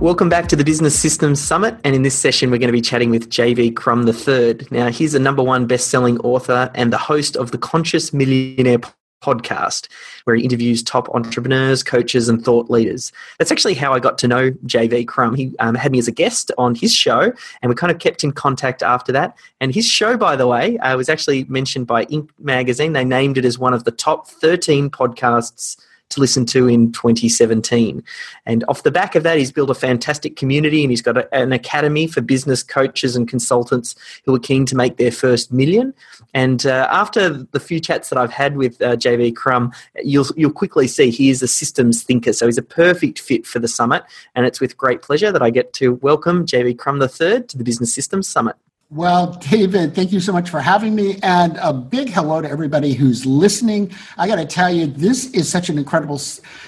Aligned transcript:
Welcome 0.00 0.28
back 0.28 0.48
to 0.48 0.56
the 0.56 0.64
Business 0.64 0.98
Systems 0.98 1.40
Summit. 1.40 1.78
And 1.84 1.94
in 1.94 2.02
this 2.02 2.18
session, 2.18 2.50
we're 2.50 2.58
going 2.58 2.68
to 2.68 2.72
be 2.72 2.80
chatting 2.80 3.10
with 3.10 3.30
JV 3.30 3.74
Crum 3.74 4.06
III. 4.06 4.66
Now, 4.70 4.90
he's 4.90 5.14
a 5.14 5.18
number 5.18 5.42
one 5.42 5.66
best-selling 5.66 6.18
author 6.20 6.70
and 6.74 6.92
the 6.92 6.98
host 6.98 7.36
of 7.36 7.52
the 7.52 7.58
Conscious 7.58 8.12
Millionaire 8.12 8.80
podcast, 9.22 9.88
where 10.24 10.36
he 10.36 10.44
interviews 10.44 10.82
top 10.82 11.08
entrepreneurs, 11.14 11.82
coaches, 11.82 12.28
and 12.28 12.44
thought 12.44 12.68
leaders. 12.68 13.12
That's 13.38 13.52
actually 13.52 13.74
how 13.74 13.92
I 13.94 14.00
got 14.00 14.18
to 14.18 14.28
know 14.28 14.50
JV 14.66 15.06
Crum. 15.06 15.36
He 15.36 15.54
um, 15.60 15.76
had 15.76 15.92
me 15.92 15.98
as 15.98 16.08
a 16.08 16.12
guest 16.12 16.50
on 16.58 16.74
his 16.74 16.92
show, 16.92 17.32
and 17.62 17.70
we 17.70 17.74
kind 17.74 17.90
of 17.90 18.00
kept 18.00 18.24
in 18.24 18.32
contact 18.32 18.82
after 18.82 19.12
that. 19.12 19.36
And 19.60 19.72
his 19.72 19.86
show, 19.86 20.16
by 20.16 20.36
the 20.36 20.48
way, 20.48 20.76
uh, 20.78 20.96
was 20.96 21.08
actually 21.08 21.44
mentioned 21.44 21.86
by 21.86 22.04
Inc. 22.06 22.28
magazine. 22.38 22.92
They 22.92 23.04
named 23.04 23.38
it 23.38 23.44
as 23.44 23.58
one 23.58 23.72
of 23.72 23.84
the 23.84 23.92
top 23.92 24.26
13 24.26 24.90
podcasts 24.90 25.76
to 26.10 26.20
listen 26.20 26.46
to 26.46 26.68
in 26.68 26.92
2017. 26.92 28.02
And 28.46 28.64
off 28.68 28.82
the 28.82 28.90
back 28.90 29.14
of 29.14 29.22
that, 29.22 29.38
he's 29.38 29.52
built 29.52 29.70
a 29.70 29.74
fantastic 29.74 30.36
community 30.36 30.82
and 30.82 30.90
he's 30.90 31.02
got 31.02 31.16
a, 31.16 31.34
an 31.34 31.52
academy 31.52 32.06
for 32.06 32.20
business 32.20 32.62
coaches 32.62 33.16
and 33.16 33.28
consultants 33.28 33.94
who 34.24 34.34
are 34.34 34.38
keen 34.38 34.66
to 34.66 34.76
make 34.76 34.96
their 34.96 35.10
first 35.10 35.52
million. 35.52 35.94
And 36.32 36.66
uh, 36.66 36.88
after 36.90 37.30
the 37.30 37.60
few 37.60 37.80
chats 37.80 38.10
that 38.10 38.18
I've 38.18 38.32
had 38.32 38.56
with 38.56 38.80
uh, 38.80 38.96
JV 38.96 39.34
Crum, 39.34 39.72
you'll, 40.02 40.26
you'll 40.36 40.52
quickly 40.52 40.86
see 40.86 41.10
he 41.10 41.30
is 41.30 41.42
a 41.42 41.48
systems 41.48 42.02
thinker. 42.02 42.32
So 42.32 42.46
he's 42.46 42.58
a 42.58 42.62
perfect 42.62 43.18
fit 43.18 43.46
for 43.46 43.58
the 43.58 43.68
summit. 43.68 44.04
And 44.34 44.46
it's 44.46 44.60
with 44.60 44.76
great 44.76 45.02
pleasure 45.02 45.32
that 45.32 45.42
I 45.42 45.50
get 45.50 45.72
to 45.74 45.94
welcome 45.94 46.46
JV 46.46 46.76
Crum 46.78 47.00
III 47.00 47.42
to 47.42 47.58
the 47.58 47.64
Business 47.64 47.94
Systems 47.94 48.28
Summit. 48.28 48.56
Well, 48.94 49.32
David, 49.50 49.92
thank 49.92 50.12
you 50.12 50.20
so 50.20 50.32
much 50.32 50.48
for 50.48 50.60
having 50.60 50.94
me. 50.94 51.18
And 51.24 51.58
a 51.60 51.72
big 51.72 52.10
hello 52.10 52.40
to 52.40 52.48
everybody 52.48 52.92
who's 52.92 53.26
listening. 53.26 53.92
I 54.16 54.28
got 54.28 54.36
to 54.36 54.46
tell 54.46 54.72
you, 54.72 54.86
this 54.86 55.32
is 55.32 55.48
such 55.48 55.68
an 55.68 55.78
incredible 55.78 56.20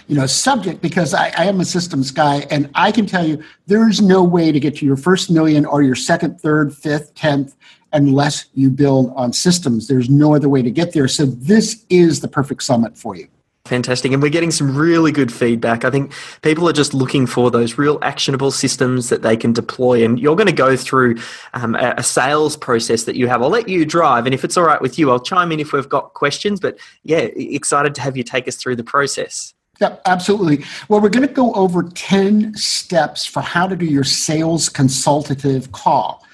you 0.09 0.17
know, 0.17 0.27
subject 0.27 0.83
because 0.83 1.15
I, 1.15 1.29
I, 1.39 1.45
am 1.45 1.61
a 1.61 1.65
systems 1.65 2.11
guy. 2.11 2.39
And 2.51 2.69
I 2.75 2.91
can 2.91 3.07
tell 3.07 3.25
you, 3.25 3.45
there's 3.69 4.03
no 4.03 4.25
way 4.25 4.51
to 4.51 4.59
get 4.59 4.75
to 4.79 4.85
your 4.85 4.97
first 4.97 5.31
million 5.31 5.65
or 5.65 5.83
your 5.83 5.95
second, 5.95 6.41
third, 6.41 6.75
fifth, 6.75 7.15
tenth 7.15 7.55
unless 7.93 8.47
you 8.55 8.71
build 8.71 9.13
on 9.15 9.33
systems. 9.33 9.87
There's 9.87 10.11
no 10.11 10.35
other 10.35 10.49
way 10.49 10.63
to 10.63 10.71
get 10.73 10.95
there. 10.95 11.07
So 11.07 11.27
this 11.27 11.87
is 11.91 12.23
the 12.23 12.29
perfect 12.29 12.65
summit 12.65 12.99
for 12.99 13.15
you. 13.15 13.29
Fantastic. 13.67 14.13
And 14.13 14.23
we're 14.23 14.31
getting 14.31 14.51
some 14.51 14.77
really 14.77 15.11
good 15.11 15.33
feedback. 15.33 15.85
I 15.85 15.91
think 15.91 16.13
people 16.43 16.69
are 16.69 16.73
just 16.73 16.95
looking 16.95 17.27
for 17.27 17.51
those 17.51 17.77
real 17.77 17.99
actionable 18.03 18.51
systems 18.51 19.09
that 19.09 19.23
they 19.23 19.37
can 19.37 19.53
deploy. 19.53 20.05
And 20.05 20.19
you're 20.19 20.37
going 20.37 20.47
to 20.47 20.53
go 20.53 20.77
through 20.77 21.17
um, 21.55 21.75
a 21.75 22.03
sales 22.03 22.57
process 22.57 23.05
that 23.05 23.17
you 23.17 23.27
have. 23.27 23.43
I'll 23.43 23.49
let 23.49 23.69
you 23.69 23.85
drive. 23.85 24.27
And 24.27 24.35
if 24.35 24.45
it's 24.45 24.57
all 24.57 24.65
right 24.65 24.81
with 24.81 24.99
you, 24.99 25.11
I'll 25.11 25.21
chime 25.21 25.51
in 25.53 25.61
if 25.61 25.73
we've 25.73 25.89
got 25.89 26.15
questions. 26.15 26.61
But 26.61 26.79
yeah, 27.03 27.29
excited 27.35 27.95
to 27.97 28.01
have 28.01 28.17
you 28.17 28.23
take 28.23 28.47
us 28.47 28.57
through 28.57 28.77
the 28.77 28.85
process. 28.85 29.53
Yeah, 29.81 29.97
absolutely. 30.07 30.65
Well, 30.89 31.01
we're 31.01 31.11
going 31.11 31.27
to 31.27 31.35
go 31.35 31.53
over 31.53 31.83
10 31.83 32.55
steps 32.55 33.27
for 33.27 33.41
how 33.41 33.67
to 33.67 33.77
do 33.77 33.85
your 33.85 34.05
sales 34.05 34.69
consultative 34.69 35.73
call. 35.73 36.25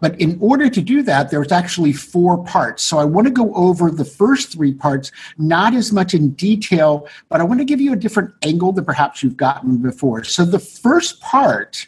But 0.00 0.20
in 0.20 0.38
order 0.40 0.68
to 0.68 0.80
do 0.80 1.02
that, 1.02 1.30
there's 1.30 1.52
actually 1.52 1.92
four 1.92 2.42
parts. 2.44 2.82
So 2.82 2.98
I 2.98 3.04
want 3.04 3.26
to 3.26 3.32
go 3.32 3.54
over 3.54 3.90
the 3.90 4.04
first 4.04 4.52
three 4.52 4.72
parts, 4.72 5.12
not 5.38 5.74
as 5.74 5.92
much 5.92 6.14
in 6.14 6.30
detail, 6.30 7.06
but 7.28 7.40
I 7.40 7.44
want 7.44 7.60
to 7.60 7.64
give 7.64 7.80
you 7.80 7.92
a 7.92 7.96
different 7.96 8.34
angle 8.42 8.72
than 8.72 8.84
perhaps 8.84 9.22
you've 9.22 9.36
gotten 9.36 9.78
before. 9.78 10.24
So 10.24 10.44
the 10.44 10.58
first 10.58 11.20
part 11.20 11.86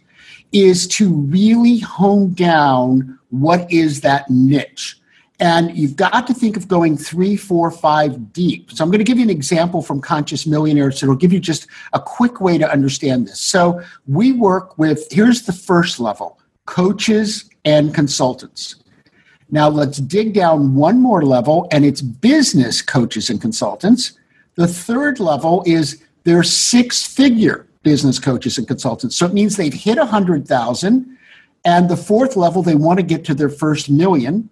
is 0.53 0.87
to 0.87 1.09
really 1.09 1.79
hone 1.79 2.35
down 2.35 3.19
what 3.31 3.71
is 3.73 4.03
that 4.03 4.29
niche. 4.31 4.99
And 5.41 5.77
you've 5.77 5.97
got 5.97 6.27
to 6.29 6.35
think 6.35 6.57
of 6.57 6.69
going 6.69 6.97
three, 6.97 7.37
four, 7.37 7.71
five 7.73 8.33
deep. 8.33 8.71
So 8.71 8.85
I'm 8.85 8.91
going 8.91 9.01
to 9.01 9.05
give 9.05 9.19
you 9.19 9.25
an 9.25 9.31
example 9.31 9.83
from 9.83 10.01
Conscious 10.01 10.47
Millionaires. 10.47 11.01
So 11.01 11.07
it'll 11.07 11.17
give 11.17 11.33
you 11.33 11.41
just 11.41 11.67
a 11.95 12.01
quick 12.01 12.41
way 12.41 12.59
to 12.59 12.71
understand 12.71 13.27
this. 13.27 13.41
So 13.41 13.83
we 14.07 14.31
work 14.31 14.79
with, 14.79 15.11
here's 15.11 15.43
the 15.43 15.53
first 15.53 15.99
level 15.99 16.39
coaches 16.67 17.51
and 17.65 17.95
consultants. 17.95 18.77
Now 19.51 19.69
let's 19.69 19.99
dig 19.99 20.33
down 20.33 20.75
one 20.75 21.01
more 21.01 21.23
level, 21.23 21.69
and 21.71 21.85
it's 21.85 22.01
business 22.01 22.81
coaches 22.81 23.29
and 23.29 23.41
consultants. 23.41 24.13
The 24.55 24.67
third 24.67 25.21
level 25.21 25.63
is 25.67 26.03
their 26.25 26.43
six 26.43 27.07
figure 27.07 27.67
business 27.83 28.19
coaches 28.19 28.59
and 28.59 28.67
consultants. 28.67 29.17
So 29.17 29.27
it 29.27 29.35
means 29.35 29.57
they've 29.57 29.73
hit 29.73 29.99
a 29.99 30.03
100,000. 30.03 31.19
And 31.65 31.89
the 31.89 31.97
fourth 31.97 32.37
level, 32.37 32.63
they 32.63 32.75
want 32.75 32.99
to 32.99 33.05
get 33.05 33.25
to 33.27 33.35
their 33.35 33.49
first 33.49 33.91
million. 33.91 34.49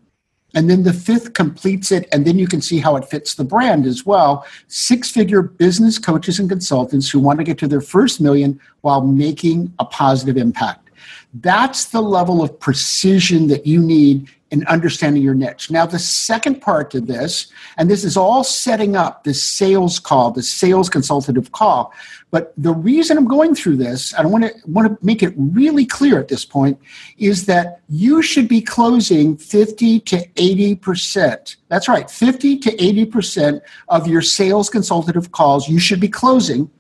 And 0.55 0.69
then 0.69 0.83
the 0.83 0.93
fifth 0.93 1.33
completes 1.33 1.93
it, 1.93 2.09
and 2.13 2.27
then 2.27 2.37
you 2.37 2.49
can 2.49 2.61
see 2.61 2.79
how 2.79 2.97
it 2.97 3.05
fits 3.05 3.35
the 3.35 3.45
brand 3.45 3.87
as 3.87 4.05
well. 4.05 4.45
Six 4.67 5.09
figure 5.09 5.43
business 5.43 5.97
coaches 5.99 6.41
and 6.41 6.49
consultants 6.49 7.09
who 7.09 7.21
want 7.21 7.39
to 7.39 7.45
get 7.45 7.57
to 7.59 7.69
their 7.69 7.81
first 7.81 8.21
million 8.21 8.61
while 8.81 9.01
making 9.01 9.73
a 9.79 9.85
positive 9.85 10.37
impact. 10.37 10.90
That's 11.35 11.87
the 11.87 12.01
level 12.01 12.43
of 12.43 12.59
precision 12.59 13.49
that 13.49 13.67
you 13.67 13.81
need 13.81 14.29
in 14.51 14.67
understanding 14.67 15.23
your 15.23 15.35
niche. 15.35 15.71
Now, 15.71 15.87
the 15.87 15.99
second 15.99 16.61
part 16.61 16.91
to 16.91 17.01
this, 17.01 17.47
and 17.77 17.89
this 17.89 18.05
is 18.05 18.17
all 18.17 18.43
setting 18.43 18.97
up 18.97 19.23
the 19.23 19.33
sales 19.33 20.01
call, 20.01 20.33
the 20.33 20.43
sales 20.43 20.91
consultative 20.91 21.53
call. 21.53 21.93
But 22.33 22.53
the 22.57 22.73
reason 22.73 23.17
I'm 23.17 23.29
going 23.29 23.55
through 23.55 23.77
this, 23.77 24.13
I 24.15 24.25
want 24.27 24.45
to 24.45 24.53
want 24.67 24.89
to 24.89 25.05
make 25.05 25.23
it 25.23 25.35
really 25.37 25.87
clear 25.87 26.19
at 26.19 26.29
this 26.29 26.45
point, 26.45 26.79
is 27.17 27.47
that 27.47 27.81
you 27.89 28.23
should 28.23 28.49
be 28.49 28.61
closing 28.61 29.37
50 29.37 30.01
to 30.01 30.27
80 30.37 30.75
percent. 30.77 31.57
That's 31.69 31.89
right, 31.89 32.11
50 32.11 32.59
to 32.59 32.83
80 32.83 33.07
percent 33.07 33.63
of 33.89 34.09
your 34.09 34.23
sales 34.23 34.69
consultative 34.69 35.31
calls 35.31 35.69
you 35.69 35.79
should 35.79 36.01
be 36.01 36.09
closing. 36.09 36.71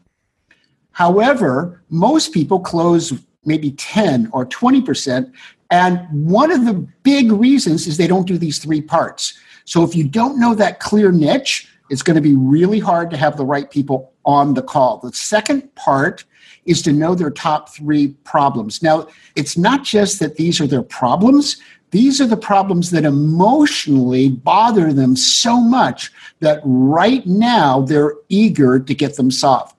However, 0.92 1.82
most 1.88 2.32
people 2.32 2.60
close 2.60 3.12
maybe 3.44 3.72
10 3.72 4.30
or 4.32 4.46
20%. 4.46 5.32
And 5.70 6.06
one 6.10 6.50
of 6.50 6.64
the 6.64 6.74
big 7.02 7.30
reasons 7.32 7.86
is 7.86 7.96
they 7.96 8.06
don't 8.06 8.26
do 8.26 8.38
these 8.38 8.58
three 8.58 8.80
parts. 8.80 9.38
So 9.64 9.84
if 9.84 9.94
you 9.94 10.04
don't 10.04 10.38
know 10.38 10.54
that 10.54 10.80
clear 10.80 11.12
niche, 11.12 11.68
it's 11.90 12.02
going 12.02 12.16
to 12.16 12.20
be 12.20 12.36
really 12.36 12.78
hard 12.78 13.10
to 13.10 13.16
have 13.16 13.36
the 13.36 13.44
right 13.44 13.70
people 13.70 14.12
on 14.24 14.54
the 14.54 14.62
call. 14.62 14.98
The 14.98 15.12
second 15.12 15.74
part 15.74 16.24
is 16.66 16.82
to 16.82 16.92
know 16.92 17.14
their 17.14 17.30
top 17.30 17.68
three 17.70 18.08
problems. 18.24 18.82
Now, 18.82 19.08
it's 19.34 19.56
not 19.56 19.84
just 19.84 20.20
that 20.20 20.36
these 20.36 20.60
are 20.60 20.66
their 20.66 20.82
problems, 20.82 21.56
these 21.90 22.20
are 22.20 22.26
the 22.26 22.36
problems 22.36 22.90
that 22.90 23.04
emotionally 23.04 24.30
bother 24.30 24.92
them 24.92 25.16
so 25.16 25.60
much 25.60 26.12
that 26.38 26.60
right 26.64 27.26
now 27.26 27.80
they're 27.80 28.14
eager 28.28 28.78
to 28.78 28.94
get 28.94 29.16
them 29.16 29.30
solved 29.30 29.74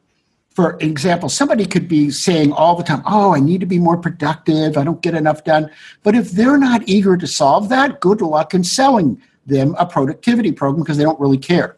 for 0.54 0.78
example, 0.80 1.30
somebody 1.30 1.66
could 1.66 1.88
be 1.88 2.10
saying 2.12 2.52
all 2.52 2.76
the 2.76 2.84
time, 2.84 3.02
Oh, 3.06 3.34
I 3.34 3.40
need 3.40 3.62
to 3.62 3.66
be 3.66 3.80
more 3.80 3.98
productive. 3.98 4.78
I 4.78 4.84
don't 4.84 5.02
get 5.02 5.16
enough 5.16 5.44
done. 5.44 5.72
But 6.04 6.16
if 6.16 6.32
they're 6.32 6.58
not 6.58 6.88
eager 6.88 7.16
to 7.18 7.28
solve 7.28 7.70
that, 7.70 8.02
good 8.02 8.22
luck 8.22 8.54
in 8.54 8.64
selling 8.64 9.22
them 9.46 9.76
a 9.80 9.86
productivity 9.86 10.52
program 10.52 10.84
because 10.84 10.98
they 10.98 11.04
don't 11.04 11.20
really 11.20 11.38
care. 11.38 11.78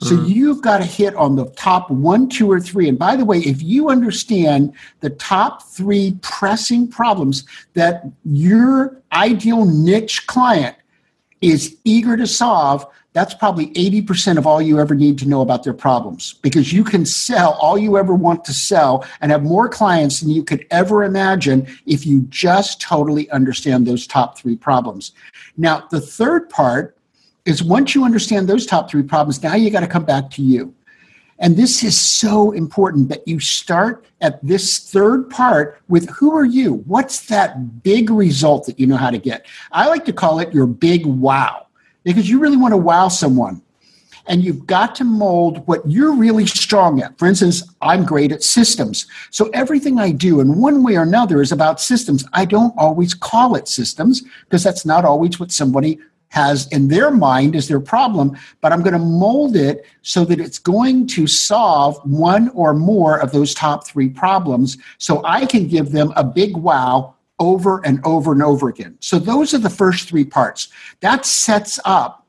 So 0.00 0.14
mm-hmm. 0.14 0.26
you've 0.26 0.62
got 0.62 0.78
to 0.78 0.84
hit 0.84 1.16
on 1.16 1.34
the 1.34 1.46
top 1.50 1.90
one, 1.90 2.28
two, 2.28 2.50
or 2.50 2.60
three. 2.60 2.88
And 2.88 2.96
by 2.96 3.16
the 3.16 3.24
way, 3.24 3.38
if 3.38 3.60
you 3.62 3.88
understand 3.88 4.72
the 5.00 5.10
top 5.10 5.62
three 5.62 6.16
pressing 6.22 6.86
problems 6.86 7.44
that 7.74 8.04
your 8.24 9.02
ideal 9.12 9.64
niche 9.64 10.26
client 10.28 10.76
is 11.40 11.76
eager 11.84 12.16
to 12.16 12.28
solve, 12.28 12.86
that's 13.18 13.34
probably 13.34 13.66
80% 13.70 14.38
of 14.38 14.46
all 14.46 14.62
you 14.62 14.78
ever 14.78 14.94
need 14.94 15.18
to 15.18 15.28
know 15.28 15.40
about 15.40 15.64
their 15.64 15.74
problems 15.74 16.34
because 16.34 16.72
you 16.72 16.84
can 16.84 17.04
sell 17.04 17.54
all 17.54 17.76
you 17.76 17.98
ever 17.98 18.14
want 18.14 18.44
to 18.44 18.52
sell 18.52 19.04
and 19.20 19.32
have 19.32 19.42
more 19.42 19.68
clients 19.68 20.20
than 20.20 20.30
you 20.30 20.44
could 20.44 20.64
ever 20.70 21.02
imagine 21.02 21.66
if 21.84 22.06
you 22.06 22.20
just 22.28 22.80
totally 22.80 23.28
understand 23.30 23.88
those 23.88 24.06
top 24.06 24.38
three 24.38 24.54
problems. 24.54 25.10
Now, 25.56 25.88
the 25.90 26.00
third 26.00 26.48
part 26.48 26.96
is 27.44 27.60
once 27.60 27.92
you 27.92 28.04
understand 28.04 28.48
those 28.48 28.66
top 28.66 28.88
three 28.88 29.02
problems, 29.02 29.42
now 29.42 29.56
you 29.56 29.68
got 29.70 29.80
to 29.80 29.88
come 29.88 30.04
back 30.04 30.30
to 30.30 30.42
you. 30.42 30.72
And 31.40 31.56
this 31.56 31.82
is 31.82 32.00
so 32.00 32.52
important 32.52 33.08
that 33.08 33.26
you 33.26 33.40
start 33.40 34.04
at 34.20 34.44
this 34.46 34.78
third 34.92 35.28
part 35.28 35.80
with 35.88 36.08
who 36.10 36.36
are 36.36 36.44
you? 36.44 36.84
What's 36.86 37.26
that 37.26 37.82
big 37.82 38.10
result 38.10 38.66
that 38.66 38.78
you 38.78 38.86
know 38.86 38.96
how 38.96 39.10
to 39.10 39.18
get? 39.18 39.44
I 39.72 39.88
like 39.88 40.04
to 40.04 40.12
call 40.12 40.38
it 40.38 40.54
your 40.54 40.68
big 40.68 41.04
wow 41.04 41.67
because 42.14 42.28
you 42.28 42.38
really 42.38 42.56
want 42.56 42.72
to 42.72 42.78
wow 42.78 43.08
someone. 43.08 43.62
and 44.28 44.44
you've 44.44 44.66
got 44.66 44.94
to 44.94 45.04
mold 45.04 45.66
what 45.66 45.80
you're 45.86 46.12
really 46.14 46.46
strong 46.46 47.00
at. 47.00 47.18
For 47.18 47.26
instance, 47.26 47.62
I'm 47.80 48.04
great 48.04 48.30
at 48.30 48.42
systems. 48.42 49.06
So 49.30 49.48
everything 49.54 49.98
I 49.98 50.12
do 50.12 50.40
in 50.40 50.58
one 50.60 50.84
way 50.84 50.96
or 50.96 51.02
another 51.02 51.40
is 51.40 51.50
about 51.50 51.80
systems. 51.80 52.24
I 52.34 52.44
don't 52.44 52.74
always 52.76 53.14
call 53.14 53.56
it 53.56 53.68
systems 53.68 54.22
because 54.44 54.62
that's 54.62 54.84
not 54.84 55.04
always 55.04 55.40
what 55.40 55.50
somebody 55.50 55.98
has 56.28 56.68
in 56.68 56.88
their 56.88 57.10
mind 57.10 57.56
as 57.56 57.68
their 57.68 57.80
problem, 57.80 58.36
but 58.60 58.70
I'm 58.70 58.82
going 58.82 58.92
to 58.92 58.98
mold 58.98 59.56
it 59.56 59.86
so 60.02 60.26
that 60.26 60.40
it's 60.40 60.58
going 60.58 61.06
to 61.08 61.26
solve 61.26 61.98
one 62.04 62.50
or 62.50 62.74
more 62.74 63.18
of 63.18 63.32
those 63.32 63.54
top 63.54 63.86
three 63.86 64.10
problems 64.10 64.76
so 64.98 65.22
I 65.24 65.46
can 65.46 65.66
give 65.66 65.92
them 65.92 66.12
a 66.16 66.22
big 66.22 66.54
wow 66.54 67.14
over 67.38 67.84
and 67.84 68.00
over 68.04 68.32
and 68.32 68.42
over 68.42 68.68
again. 68.68 68.96
So 69.00 69.18
those 69.18 69.54
are 69.54 69.58
the 69.58 69.70
first 69.70 70.08
three 70.08 70.24
parts. 70.24 70.68
That 71.00 71.24
sets 71.24 71.78
up 71.84 72.26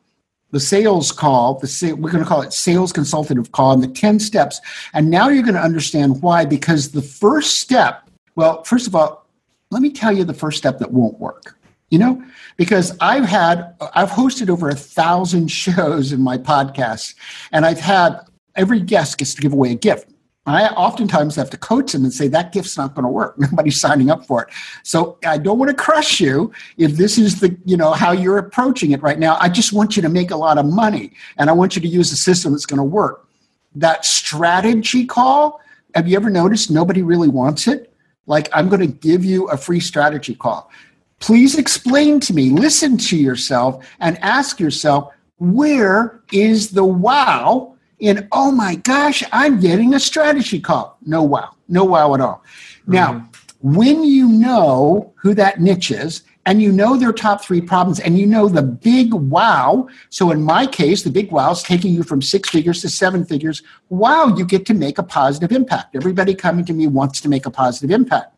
the 0.52 0.60
sales 0.60 1.12
call, 1.12 1.56
the 1.60 1.94
we're 1.94 2.12
going 2.12 2.24
to 2.24 2.28
call 2.28 2.42
it 2.42 2.54
sales 2.54 2.92
consultative 2.92 3.52
call, 3.52 3.72
and 3.72 3.84
the 3.84 3.88
10 3.88 4.20
steps. 4.20 4.60
And 4.94 5.10
now 5.10 5.30
you're 5.30 5.44
going 5.44 5.56
to 5.56 5.62
understand 5.62 6.22
why, 6.22 6.46
because 6.46 6.92
the 6.92 7.02
first 7.02 7.60
step, 7.60 8.10
well, 8.36 8.64
first 8.64 8.88
of 8.88 8.96
all, 8.96 9.28
let 9.72 9.82
me 9.82 9.92
tell 9.92 10.12
you 10.12 10.24
the 10.24 10.34
first 10.34 10.58
step 10.58 10.80
that 10.80 10.92
won't 10.92 11.20
work. 11.20 11.56
You 11.92 11.98
know, 11.98 12.24
because 12.56 12.96
I've 13.02 13.26
had, 13.26 13.74
I've 13.96 14.12
hosted 14.12 14.50
over 14.50 14.70
a 14.70 14.76
thousand 14.76 15.48
shows 15.52 16.12
in 16.12 16.22
my 16.22 16.38
podcast, 16.38 17.16
and 17.52 17.66
I've 17.66 17.80
had 17.80 18.20
every 18.56 18.80
guest 18.80 19.18
gets 19.18 19.34
to 19.36 19.42
give 19.42 19.54
away 19.54 19.72
a 19.72 19.76
gift. 19.76 20.12
I 20.46 20.68
oftentimes 20.70 21.36
have 21.36 21.50
to 21.52 21.58
coach 21.58 21.92
them 21.92 22.04
and 22.04 22.14
say 22.14 22.28
that 22.30 22.52
gift's 22.52 22.78
not 22.78 22.96
going 22.96 23.04
to 23.04 23.10
work. 23.10 23.36
Nobody's 23.40 23.80
signing 23.80 24.10
up 24.10 24.26
for 24.26 24.44
it. 24.44 24.50
So 24.84 25.18
I 25.26 25.38
don't 25.38 25.60
want 25.60 25.70
to 25.70 25.76
crush 25.76 26.20
you 26.20 26.52
if 26.78 26.94
this 26.94 27.18
is 27.18 27.40
the 27.40 27.56
you 27.66 27.78
know 27.78 27.92
how 27.92 28.12
you're 28.12 28.38
approaching 28.38 28.92
it 28.92 29.02
right 29.02 29.20
now. 29.20 29.38
I 29.40 29.50
just 29.50 29.74
want 29.74 29.96
you 29.96 30.02
to 30.02 30.10
make 30.10 30.32
a 30.32 30.38
lot 30.38 30.58
of 30.58 30.66
money, 30.66 31.14
and 31.38 31.50
I 31.50 31.54
want 31.54 31.76
you 31.76 31.82
to 31.82 31.88
use 31.88 32.12
a 32.12 32.18
system 32.18 32.54
that's 32.54 32.66
going 32.66 32.78
to 32.78 32.84
work. 32.84 33.28
That 33.76 34.06
strategy 34.06 35.06
call. 35.06 35.62
Have 35.96 36.08
you 36.08 36.16
ever 36.16 36.30
noticed 36.30 36.70
nobody 36.70 37.02
really 37.02 37.30
wants 37.30 37.68
it? 37.68 37.94
Like 38.28 38.48
I'm 38.54 38.70
going 38.70 38.82
to 38.82 38.88
give 38.88 39.26
you 39.26 39.48
a 39.48 39.58
free 39.58 39.80
strategy 39.80 40.36
call. 40.36 40.72
Please 41.20 41.58
explain 41.58 42.20
to 42.22 42.34
me. 42.34 42.52
Listen 42.52 42.98
to 42.98 43.18
yourself 43.18 43.86
and 44.00 44.18
ask 44.20 44.60
yourself 44.60 45.14
where 45.38 46.22
is 46.32 46.72
the 46.72 46.86
wow 46.86 47.76
in, 48.00 48.28
oh 48.32 48.52
my 48.52 48.76
gosh, 48.76 49.24
I'm 49.32 49.60
getting 49.60 49.94
a 49.94 50.00
strategy 50.00 50.60
call. 50.60 50.98
No 51.06 51.24
wow, 51.24 51.56
no 51.68 51.84
wow 51.84 52.14
at 52.14 52.22
all. 52.22 52.44
Mm-hmm. 52.82 52.94
Now, 52.94 53.30
when 53.62 54.04
you 54.04 54.28
know 54.28 55.14
who 55.18 55.34
that 55.34 55.60
niche 55.60 55.92
is, 55.92 56.24
and 56.46 56.64
you 56.64 56.72
know 56.72 56.98
their 56.98 57.12
top 57.12 57.44
three 57.44 57.62
problems, 57.62 58.00
and 58.00 58.18
you 58.18 58.26
know 58.26 58.48
the 58.48 58.64
big 58.64 59.14
wow. 59.14 59.88
So, 60.10 60.32
in 60.32 60.42
my 60.42 60.66
case, 60.66 61.04
the 61.04 61.12
big 61.12 61.32
wow 61.32 61.52
is 61.52 61.62
taking 61.62 61.94
you 61.94 62.02
from 62.02 62.22
six 62.22 62.50
figures 62.50 62.82
to 62.82 62.90
seven 62.90 63.26
figures. 63.26 63.62
Wow, 63.90 64.34
you 64.36 64.46
get 64.46 64.66
to 64.68 64.74
make 64.74 64.98
a 64.98 65.04
positive 65.04 65.52
impact. 65.52 65.96
Everybody 65.96 66.34
coming 66.34 66.66
to 66.66 66.74
me 66.74 66.88
wants 66.88 67.22
to 67.22 67.30
make 67.30 67.46
a 67.46 67.52
positive 67.52 67.92
impact. 67.92 68.34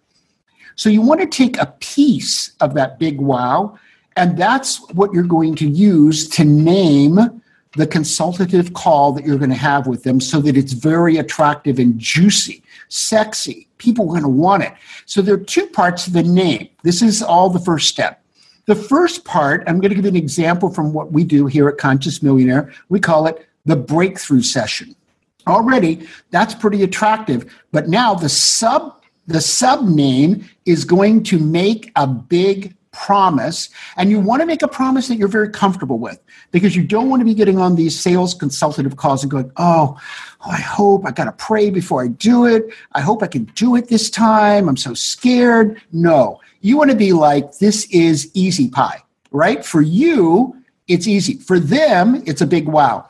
So, 0.75 0.89
you 0.89 1.01
want 1.01 1.21
to 1.21 1.27
take 1.27 1.57
a 1.57 1.67
piece 1.79 2.51
of 2.59 2.73
that 2.73 2.99
big 2.99 3.21
wow, 3.21 3.77
and 4.17 4.37
that's 4.37 4.81
what 4.89 5.13
you're 5.13 5.23
going 5.23 5.55
to 5.55 5.67
use 5.69 6.27
to 6.29 6.43
name 6.43 7.41
the 7.77 7.88
consultative 7.88 8.73
call 8.73 9.13
that 9.13 9.25
you're 9.25 9.38
going 9.38 9.50
to 9.50 9.56
have 9.56 9.88
with 9.88 10.03
them 10.03 10.19
so 10.19 10.41
that 10.41 10.57
it's 10.57 10.73
very 10.73 11.18
attractive 11.18 11.79
and 11.79 11.97
juicy, 11.97 12.62
sexy. 12.89 13.68
People 13.77 14.06
are 14.06 14.19
going 14.19 14.23
to 14.23 14.29
want 14.29 14.63
it. 14.63 14.73
So 15.06 15.21
there 15.21 15.35
are 15.35 15.39
two 15.39 15.68
parts 15.68 16.07
of 16.07 16.13
the 16.13 16.23
name. 16.23 16.68
This 16.83 17.01
is 17.01 17.23
all 17.23 17.50
the 17.50 17.59
first 17.59 17.88
step. 17.88 18.23
The 18.65 18.75
first 18.75 19.25
part, 19.25 19.63
I'm 19.68 19.79
going 19.79 19.89
to 19.89 19.95
give 19.95 20.06
you 20.06 20.12
an 20.12 20.15
example 20.15 20.69
from 20.69 20.94
what 20.94 21.12
we 21.12 21.23
do 21.23 21.47
here 21.47 21.68
at 21.68 21.77
Conscious 21.77 22.21
Millionaire. 22.21 22.73
We 22.89 23.00
call 23.00 23.27
it 23.27 23.47
the 23.65 23.75
breakthrough 23.75 24.41
session. 24.41 24.95
Already, 25.47 26.07
that's 26.29 26.53
pretty 26.53 26.83
attractive. 26.83 27.51
But 27.71 27.88
now 27.89 28.13
the 28.13 28.29
sub 28.29 28.97
the 29.27 29.41
sub 29.41 29.88
name 29.88 30.50
is 30.65 30.83
going 30.83 31.23
to 31.23 31.39
make 31.39 31.91
a 31.95 32.07
big 32.07 32.75
promise 32.91 33.69
and 33.95 34.09
you 34.09 34.19
want 34.19 34.41
to 34.41 34.45
make 34.45 34.61
a 34.61 34.67
promise 34.67 35.07
that 35.07 35.15
you're 35.15 35.27
very 35.27 35.49
comfortable 35.49 35.97
with 35.97 36.19
because 36.51 36.75
you 36.75 36.83
don't 36.83 37.09
want 37.09 37.21
to 37.21 37.25
be 37.25 37.33
getting 37.33 37.57
on 37.57 37.75
these 37.75 37.97
sales 37.97 38.33
consultative 38.33 38.97
calls 38.97 39.23
and 39.23 39.31
going 39.31 39.49
oh, 39.57 39.97
oh 40.41 40.51
i 40.51 40.59
hope 40.59 41.05
i 41.05 41.11
got 41.11 41.23
to 41.23 41.31
pray 41.33 41.69
before 41.69 42.03
i 42.03 42.07
do 42.07 42.45
it. 42.45 42.65
I 42.91 43.01
hope 43.01 43.23
i 43.23 43.27
can 43.27 43.45
do 43.55 43.75
it 43.75 43.88
this 43.88 44.09
time. 44.09 44.67
I'm 44.67 44.77
so 44.77 44.93
scared. 44.93 45.81
No. 45.91 46.41
You 46.59 46.77
want 46.77 46.91
to 46.91 46.97
be 46.97 47.13
like 47.13 47.57
this 47.59 47.85
is 47.91 48.29
easy 48.33 48.69
pie 48.69 49.01
right? 49.31 49.65
For 49.65 49.81
you 49.81 50.55
it's 50.87 51.07
easy. 51.07 51.35
For 51.35 51.59
them 51.59 52.21
it's 52.25 52.41
a 52.41 52.47
big 52.47 52.67
wow. 52.67 53.07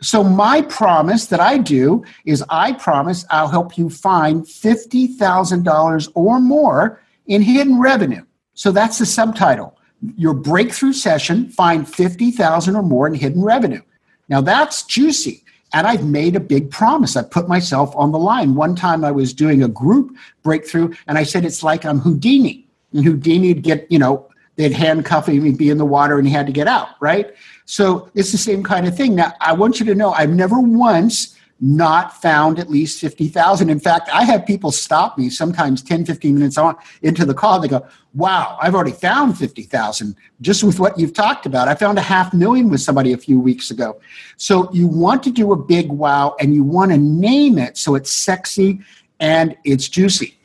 So 0.00 0.24
my 0.24 0.62
promise 0.62 1.26
that 1.26 1.38
I 1.38 1.58
do 1.58 2.04
is 2.26 2.44
I 2.50 2.72
promise 2.72 3.24
I'll 3.30 3.48
help 3.48 3.78
you 3.78 3.88
find 3.88 4.42
$50,000 4.42 6.12
or 6.14 6.40
more 6.40 7.00
in 7.26 7.40
hidden 7.40 7.80
revenue. 7.80 8.24
So 8.62 8.70
that's 8.70 9.00
the 9.00 9.06
subtitle. 9.06 9.76
Your 10.16 10.34
breakthrough 10.34 10.92
session, 10.92 11.48
find 11.48 11.92
50,000 11.92 12.76
or 12.76 12.82
more 12.84 13.08
in 13.08 13.14
hidden 13.14 13.42
revenue. 13.42 13.82
Now 14.28 14.40
that's 14.40 14.84
juicy. 14.84 15.42
And 15.72 15.84
I've 15.84 16.04
made 16.04 16.36
a 16.36 16.40
big 16.40 16.70
promise. 16.70 17.16
I 17.16 17.24
put 17.24 17.48
myself 17.48 17.92
on 17.96 18.12
the 18.12 18.20
line. 18.20 18.54
One 18.54 18.76
time 18.76 19.04
I 19.04 19.10
was 19.10 19.32
doing 19.34 19.64
a 19.64 19.68
group 19.68 20.16
breakthrough 20.44 20.94
and 21.08 21.18
I 21.18 21.24
said, 21.24 21.44
it's 21.44 21.64
like 21.64 21.84
I'm 21.84 21.98
Houdini. 21.98 22.64
And 22.92 23.04
Houdini'd 23.04 23.64
get, 23.64 23.90
you 23.90 23.98
know, 23.98 24.28
they'd 24.54 24.72
handcuff 24.72 25.28
him, 25.28 25.44
he'd 25.44 25.58
be 25.58 25.68
in 25.68 25.78
the 25.78 25.84
water 25.84 26.16
and 26.16 26.28
he 26.28 26.32
had 26.32 26.46
to 26.46 26.52
get 26.52 26.68
out, 26.68 26.90
right? 27.00 27.34
So 27.64 28.12
it's 28.14 28.30
the 28.30 28.38
same 28.38 28.62
kind 28.62 28.86
of 28.86 28.96
thing. 28.96 29.16
Now, 29.16 29.32
I 29.40 29.54
want 29.54 29.80
you 29.80 29.86
to 29.86 29.94
know 29.96 30.12
I've 30.12 30.30
never 30.30 30.60
once 30.60 31.36
not 31.64 32.20
found 32.20 32.58
at 32.58 32.68
least 32.68 33.00
50,000. 33.00 33.70
In 33.70 33.78
fact, 33.78 34.10
I 34.12 34.24
have 34.24 34.44
people 34.44 34.72
stop 34.72 35.16
me 35.16 35.30
sometimes 35.30 35.80
10, 35.80 36.04
15 36.04 36.34
minutes 36.34 36.58
on 36.58 36.74
into 37.02 37.24
the 37.24 37.34
call. 37.34 37.60
They 37.60 37.68
go, 37.68 37.86
wow, 38.14 38.58
I've 38.60 38.74
already 38.74 38.90
found 38.90 39.38
50,000 39.38 40.16
just 40.40 40.64
with 40.64 40.80
what 40.80 40.98
you've 40.98 41.14
talked 41.14 41.46
about. 41.46 41.68
I 41.68 41.76
found 41.76 41.98
a 41.98 42.02
half 42.02 42.34
million 42.34 42.68
with 42.68 42.80
somebody 42.80 43.12
a 43.12 43.16
few 43.16 43.38
weeks 43.38 43.70
ago. 43.70 44.00
So 44.36 44.72
you 44.72 44.88
want 44.88 45.22
to 45.22 45.30
do 45.30 45.52
a 45.52 45.56
big 45.56 45.88
wow 45.88 46.34
and 46.40 46.52
you 46.52 46.64
want 46.64 46.90
to 46.90 46.98
name 46.98 47.58
it 47.58 47.76
so 47.78 47.94
it's 47.94 48.12
sexy 48.12 48.80
and 49.20 49.56
it's 49.64 49.88
juicy. 49.88 50.36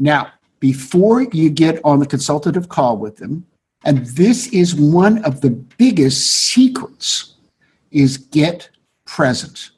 Now, 0.00 0.32
before 0.58 1.22
you 1.22 1.50
get 1.50 1.80
on 1.84 2.00
the 2.00 2.06
consultative 2.06 2.68
call 2.68 2.96
with 2.96 3.18
them, 3.18 3.46
and 3.84 4.04
this 4.06 4.48
is 4.48 4.74
one 4.74 5.24
of 5.24 5.40
the 5.40 5.50
biggest 5.50 6.26
secrets, 6.26 7.36
is 7.92 8.16
get 8.16 8.68
present 9.06 9.70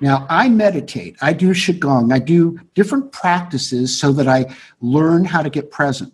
now, 0.00 0.26
I 0.30 0.48
meditate, 0.48 1.16
I 1.20 1.34
do 1.34 1.50
Qigong, 1.50 2.12
I 2.12 2.18
do 2.18 2.58
different 2.74 3.12
practices 3.12 3.98
so 3.98 4.12
that 4.12 4.26
I 4.26 4.54
learn 4.80 5.26
how 5.26 5.42
to 5.42 5.50
get 5.50 5.70
present. 5.70 6.12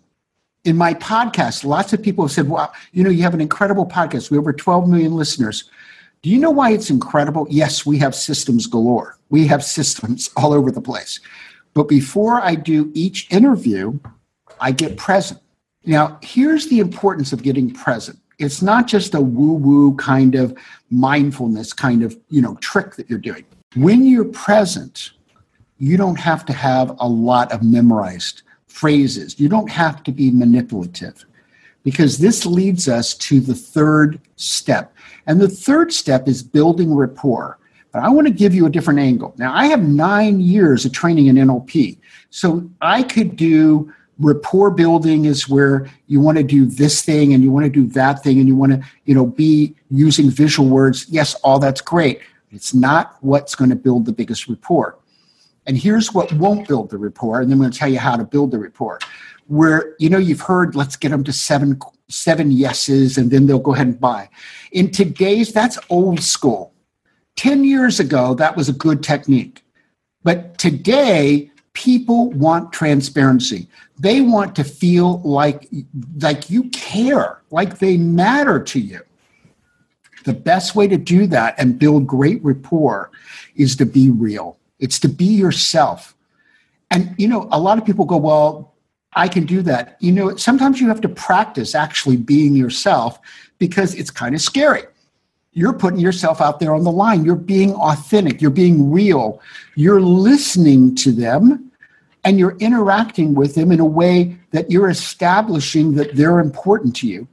In 0.65 0.75
my 0.75 0.93
podcast, 0.93 1.63
lots 1.63 1.93
of 1.93 2.03
people 2.03 2.25
have 2.25 2.31
said, 2.33 2.49
Wow, 2.49 2.73
you 2.91 3.03
know, 3.03 3.09
you 3.09 3.23
have 3.23 3.33
an 3.33 3.39
incredible 3.39 3.85
podcast. 3.85 4.29
We 4.29 4.35
have 4.35 4.43
over 4.43 4.51
12 4.51 4.89
million 4.89 5.15
listeners. 5.15 5.69
Do 6.21 6.29
you 6.29 6.37
know 6.37 6.51
why 6.51 6.71
it's 6.71 6.89
incredible? 6.89 7.47
Yes, 7.49 7.85
we 7.85 7.97
have 7.99 8.13
systems 8.13 8.67
galore. 8.67 9.17
We 9.29 9.47
have 9.47 9.63
systems 9.63 10.29
all 10.37 10.53
over 10.53 10.69
the 10.69 10.81
place. 10.81 11.21
But 11.73 11.87
before 11.87 12.41
I 12.41 12.55
do 12.55 12.91
each 12.93 13.31
interview, 13.31 13.97
I 14.59 14.71
get 14.71 14.97
present. 14.97 15.39
Now, 15.85 16.19
here's 16.21 16.67
the 16.67 16.79
importance 16.79 17.31
of 17.31 17.43
getting 17.43 17.71
present. 17.71 18.19
It's 18.39 18.61
not 18.61 18.87
just 18.87 19.15
a 19.15 19.21
woo-woo 19.21 19.95
kind 19.95 20.35
of 20.35 20.57
mindfulness 20.89 21.71
kind 21.71 22.03
of, 22.03 22.17
you 22.29 22.41
know, 22.41 22.55
trick 22.55 22.95
that 22.95 23.09
you're 23.09 23.19
doing. 23.19 23.45
When 23.75 24.05
you're 24.05 24.25
present, 24.25 25.11
you 25.77 25.97
don't 25.97 26.19
have 26.19 26.45
to 26.45 26.53
have 26.53 26.95
a 26.99 27.07
lot 27.07 27.51
of 27.51 27.63
memorized 27.63 28.43
phrases. 28.67 29.39
You 29.39 29.49
don't 29.49 29.69
have 29.69 30.03
to 30.03 30.11
be 30.11 30.31
manipulative 30.31 31.25
because 31.83 32.17
this 32.17 32.45
leads 32.45 32.87
us 32.87 33.13
to 33.15 33.39
the 33.39 33.55
third 33.55 34.19
step. 34.35 34.93
And 35.25 35.41
the 35.41 35.49
third 35.49 35.91
step 35.93 36.27
is 36.27 36.41
building 36.41 36.95
rapport. 36.95 37.59
But 37.91 38.03
I 38.03 38.09
want 38.09 38.27
to 38.27 38.33
give 38.33 38.53
you 38.53 38.65
a 38.65 38.69
different 38.69 38.99
angle. 38.99 39.33
Now, 39.37 39.53
I 39.53 39.65
have 39.67 39.81
nine 39.81 40.39
years 40.39 40.85
of 40.85 40.91
training 40.91 41.27
in 41.27 41.35
NLP. 41.35 41.97
So 42.29 42.69
I 42.81 43.03
could 43.03 43.35
do 43.35 43.93
rapport 44.19 44.71
building 44.71 45.25
is 45.25 45.47
where 45.47 45.89
you 46.07 46.19
want 46.19 46.37
to 46.37 46.43
do 46.43 46.65
this 46.65 47.01
thing 47.01 47.33
and 47.33 47.43
you 47.43 47.51
want 47.51 47.65
to 47.65 47.69
do 47.69 47.85
that 47.87 48.23
thing 48.23 48.39
and 48.39 48.47
you 48.47 48.55
want 48.55 48.71
to, 48.73 48.81
you 49.05 49.13
know, 49.13 49.25
be 49.25 49.75
using 49.89 50.29
visual 50.29 50.69
words. 50.69 51.05
Yes, 51.09 51.35
all 51.35 51.59
that's 51.59 51.81
great. 51.81 52.19
It's 52.51 52.73
not 52.73 53.17
what's 53.21 53.55
going 53.55 53.69
to 53.69 53.75
build 53.75 54.05
the 54.05 54.13
biggest 54.13 54.47
rapport. 54.47 54.97
And 55.65 55.77
here's 55.77 56.13
what 56.13 56.31
won't 56.33 56.67
build 56.67 56.89
the 56.89 56.97
rapport, 56.97 57.41
and 57.41 57.49
then 57.49 57.57
I'm 57.57 57.59
going 57.59 57.71
to 57.71 57.77
tell 57.77 57.89
you 57.89 57.99
how 57.99 58.15
to 58.15 58.23
build 58.23 58.51
the 58.51 58.59
rapport. 58.59 58.99
Where 59.47 59.95
you 59.99 60.09
know 60.09 60.17
you've 60.17 60.41
heard, 60.41 60.75
let's 60.75 60.95
get 60.95 61.09
them 61.09 61.23
to 61.25 61.33
seven 61.33 61.79
seven 62.09 62.51
yeses, 62.51 63.17
and 63.17 63.31
then 63.31 63.47
they'll 63.47 63.59
go 63.59 63.73
ahead 63.73 63.87
and 63.87 63.99
buy. 63.99 64.29
In 64.71 64.91
today's, 64.91 65.51
that's 65.51 65.77
old 65.89 66.21
school. 66.21 66.73
Ten 67.35 67.65
years 67.65 67.99
ago, 67.99 68.33
that 68.35 68.55
was 68.55 68.69
a 68.69 68.73
good 68.73 69.03
technique, 69.03 69.61
but 70.23 70.57
today 70.57 71.51
people 71.73 72.31
want 72.31 72.71
transparency. 72.71 73.67
They 73.99 74.21
want 74.21 74.55
to 74.55 74.63
feel 74.63 75.21
like 75.21 75.67
like 76.21 76.49
you 76.49 76.69
care, 76.69 77.41
like 77.51 77.79
they 77.79 77.97
matter 77.97 78.61
to 78.63 78.79
you 78.79 79.01
The 80.27 80.33
best 80.33 80.75
way 80.75 80.89
to 80.89 80.97
do 80.97 81.25
that 81.27 81.55
and 81.57 81.79
build 81.79 82.05
great 82.05 82.43
rapport 82.43 83.11
is 83.55 83.77
to 83.77 83.85
be 83.85 84.09
real. 84.09 84.57
It's 84.77 84.99
to 84.99 85.07
be 85.07 85.23
yourself. 85.23 86.13
And, 86.91 87.15
you 87.17 87.29
know, 87.29 87.47
a 87.49 87.57
lot 87.57 87.77
of 87.77 87.85
people 87.85 88.03
go, 88.03 88.17
well, 88.17 88.73
I 89.13 89.29
can 89.29 89.45
do 89.45 89.61
that. 89.61 89.95
You 90.01 90.11
know, 90.11 90.35
sometimes 90.35 90.81
you 90.81 90.89
have 90.89 90.99
to 90.99 91.07
practice 91.07 91.73
actually 91.75 92.17
being 92.17 92.57
yourself 92.57 93.21
because 93.57 93.95
it's 93.95 94.11
kind 94.11 94.35
of 94.35 94.41
scary. 94.41 94.83
You're 95.53 95.71
putting 95.71 96.01
yourself 96.01 96.41
out 96.41 96.59
there 96.59 96.75
on 96.75 96.83
the 96.83 96.91
line. 96.91 97.23
You're 97.23 97.35
being 97.37 97.73
authentic. 97.75 98.41
You're 98.41 98.51
being 98.51 98.91
real. 98.91 99.41
You're 99.75 100.01
listening 100.01 100.93
to 100.95 101.13
them 101.13 101.71
and 102.25 102.37
you're 102.37 102.57
interacting 102.57 103.33
with 103.33 103.55
them 103.55 103.71
in 103.71 103.79
a 103.79 103.85
way 103.85 104.37
that 104.51 104.69
you're 104.69 104.89
establishing 104.89 105.95
that 105.95 106.17
they're 106.17 106.39
important 106.39 106.97
to 106.97 107.07
you. 107.07 107.29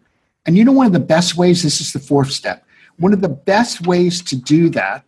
And 0.47 0.57
you 0.57 0.65
know, 0.65 0.73
one 0.73 0.87
of 0.87 0.93
the 0.93 1.01
best 1.01 1.37
ways, 1.37 1.63
this 1.63 1.81
is 1.81 1.93
the 1.93 1.99
fourth 1.99 2.31
step, 2.31 2.64
one 2.99 3.13
of 3.13 3.21
the 3.21 3.29
best 3.29 3.87
ways 3.87 4.23
to 4.23 4.37
do 4.37 4.69
that 4.71 5.05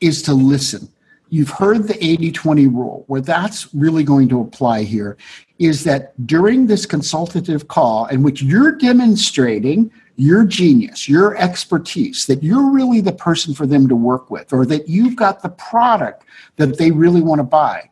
is 0.00 0.22
to 0.22 0.34
listen. 0.34 0.88
You've 1.30 1.50
heard 1.50 1.86
the 1.86 2.02
80 2.04 2.32
20 2.32 2.66
rule, 2.68 3.04
where 3.06 3.20
that's 3.20 3.72
really 3.74 4.02
going 4.02 4.28
to 4.30 4.40
apply 4.40 4.84
here 4.84 5.16
is 5.58 5.84
that 5.84 6.14
during 6.26 6.66
this 6.66 6.86
consultative 6.86 7.68
call, 7.68 8.06
in 8.06 8.22
which 8.22 8.42
you're 8.42 8.72
demonstrating 8.72 9.90
your 10.16 10.44
genius, 10.44 11.08
your 11.08 11.36
expertise, 11.36 12.26
that 12.26 12.42
you're 12.42 12.70
really 12.70 13.00
the 13.00 13.12
person 13.12 13.54
for 13.54 13.66
them 13.66 13.88
to 13.88 13.94
work 13.94 14.30
with, 14.30 14.52
or 14.52 14.64
that 14.66 14.88
you've 14.88 15.16
got 15.16 15.42
the 15.42 15.48
product 15.50 16.24
that 16.56 16.78
they 16.78 16.90
really 16.90 17.20
want 17.20 17.40
to 17.40 17.44
buy. 17.44 17.90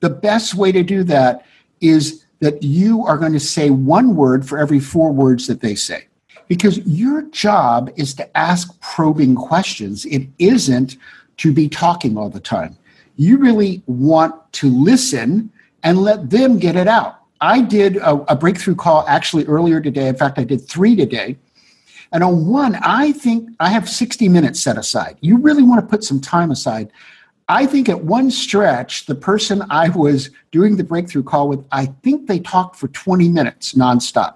The 0.00 0.10
best 0.10 0.54
way 0.54 0.72
to 0.72 0.82
do 0.82 1.04
that 1.04 1.44
is 1.80 2.24
that 2.40 2.62
you 2.62 3.04
are 3.06 3.18
going 3.18 3.32
to 3.32 3.40
say 3.40 3.70
one 3.70 4.16
word 4.16 4.48
for 4.48 4.58
every 4.58 4.80
four 4.80 5.12
words 5.12 5.46
that 5.46 5.60
they 5.60 5.74
say. 5.74 6.06
Because 6.52 6.76
your 6.80 7.22
job 7.30 7.90
is 7.96 8.12
to 8.12 8.36
ask 8.36 8.78
probing 8.82 9.34
questions. 9.34 10.04
It 10.04 10.28
isn't 10.38 10.98
to 11.38 11.50
be 11.50 11.66
talking 11.66 12.18
all 12.18 12.28
the 12.28 12.40
time. 12.40 12.76
You 13.16 13.38
really 13.38 13.82
want 13.86 14.34
to 14.60 14.68
listen 14.68 15.50
and 15.82 15.96
let 15.96 16.28
them 16.28 16.58
get 16.58 16.76
it 16.76 16.86
out. 16.86 17.20
I 17.40 17.62
did 17.62 17.96
a, 17.96 18.16
a, 18.30 18.36
breakthrough 18.36 18.74
call 18.74 19.06
actually 19.08 19.46
earlier 19.46 19.80
today. 19.80 20.08
In 20.08 20.14
fact, 20.14 20.38
I 20.38 20.44
did 20.44 20.68
three 20.68 20.94
today. 20.94 21.38
And 22.12 22.22
on 22.22 22.46
one, 22.46 22.74
I 22.82 23.12
think 23.12 23.48
I 23.58 23.70
have 23.70 23.88
60 23.88 24.28
minutes 24.28 24.60
set 24.60 24.76
aside. 24.76 25.16
You 25.22 25.38
really 25.38 25.62
want 25.62 25.80
to 25.80 25.86
put 25.86 26.04
some 26.04 26.20
time 26.20 26.50
aside. 26.50 26.92
I 27.48 27.64
think 27.64 27.88
at 27.88 28.04
one 28.04 28.30
stretch, 28.30 29.06
the 29.06 29.14
person 29.14 29.62
I 29.70 29.88
was 29.88 30.28
doing 30.50 30.76
the 30.76 30.84
breakthrough 30.84 31.22
call 31.22 31.48
with, 31.48 31.64
I 31.72 31.86
think 32.02 32.26
they 32.26 32.40
talked 32.40 32.76
for 32.76 32.88
20 32.88 33.30
minutes 33.30 33.72
nonstop. 33.72 34.34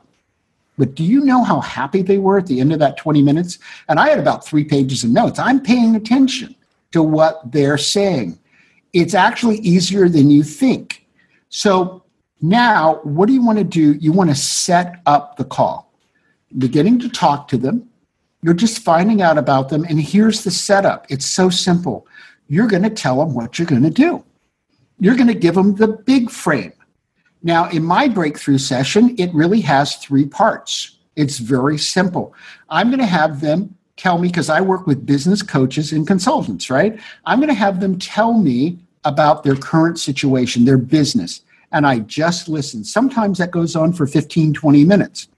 But 0.79 0.95
do 0.95 1.05
you 1.05 1.25
know 1.25 1.43
how 1.43 1.61
happy 1.61 2.03
they 2.03 2.19
were 2.19 2.39
at 2.39 2.47
the 2.47 2.61
end 2.61 2.73
of 2.73 2.79
that 2.81 2.97
20 2.97 3.23
minutes? 3.23 3.59
And 3.89 3.99
I 3.99 4.09
had 4.09 4.19
about 4.19 4.47
three 4.47 4.65
pages 4.65 5.05
of 5.05 5.11
notes. 5.11 5.39
I'm 5.39 5.61
paying 5.61 5.97
attention 5.97 6.55
to 6.93 7.03
what 7.03 7.51
they're 7.51 7.79
saying. 7.79 8.39
It's 8.93 9.15
actually 9.15 9.59
easier 9.59 10.09
than 10.09 10.31
you 10.31 10.43
think. 10.43 11.07
So 11.49 12.03
now, 12.41 13.01
what 13.03 13.27
do 13.27 13.33
you 13.33 13.45
want 13.45 13.59
to 13.59 13.65
do? 13.65 13.95
You 13.95 14.13
want 14.13 14.31
to 14.31 14.37
set 14.37 15.01
up 15.07 15.37
the 15.37 15.45
call, 15.45 15.93
beginning 16.59 16.99
to 17.01 17.09
talk 17.09 17.49
to 17.49 17.57
them. 17.57 17.89
You're 18.43 18.55
just 18.55 18.83
finding 18.83 19.23
out 19.23 19.39
about 19.39 19.71
them. 19.71 19.85
And 19.89 20.01
here's 20.01 20.45
the 20.45 20.51
setup 20.51 21.07
it's 21.11 21.27
so 21.27 21.49
simple. 21.49 22.07
You're 22.49 22.69
going 22.69 22.83
to 22.83 22.91
tell 22.91 23.19
them 23.19 23.35
what 23.35 23.59
you're 23.59 23.67
going 23.67 23.83
to 23.83 23.91
do, 23.91 24.23
you're 25.01 25.17
going 25.17 25.29
to 25.29 25.35
give 25.35 25.55
them 25.55 25.75
the 25.75 25.89
big 25.89 26.31
frame. 26.31 26.73
Now, 27.43 27.69
in 27.69 27.85
my 27.85 28.09
breakthrough 28.09 28.59
session, 28.59 29.15
it 29.19 29.33
really 29.33 29.61
has 29.61 29.97
three 29.97 30.27
parts. 30.27 30.97
It's 31.17 31.39
very 31.39 31.79
simple. 31.79 32.35
I'm 32.69 32.89
going 32.89 33.01
to 33.01 33.07
have 33.07 33.41
them 33.41 33.75
tell 33.97 34.19
me, 34.19 34.29
because 34.29 34.51
I 34.51 34.61
work 34.61 34.87
with 34.87 35.07
business 35.07 35.43
coaches 35.43 35.93
and 35.93 36.07
consultants, 36.07 36.69
right? 36.69 36.99
I'm 37.25 37.39
going 37.39 37.49
to 37.49 37.55
have 37.55 37.81
them 37.81 37.99
tell 37.99 38.35
me 38.35 38.79
about 39.05 39.43
their 39.43 39.57
current 39.57 39.99
situation, 39.99 40.65
their 40.65 40.79
business, 40.79 41.43
and 41.73 41.87
I 41.87 42.01
just 42.01 42.49
listen. 42.49 42.85
Sometimes 42.85 43.39
that 43.39 43.51
goes 43.51 43.75
on 43.75 43.93
for 43.93 44.07
15, 44.07 44.53
20 44.53 44.85
minutes. 44.85 45.29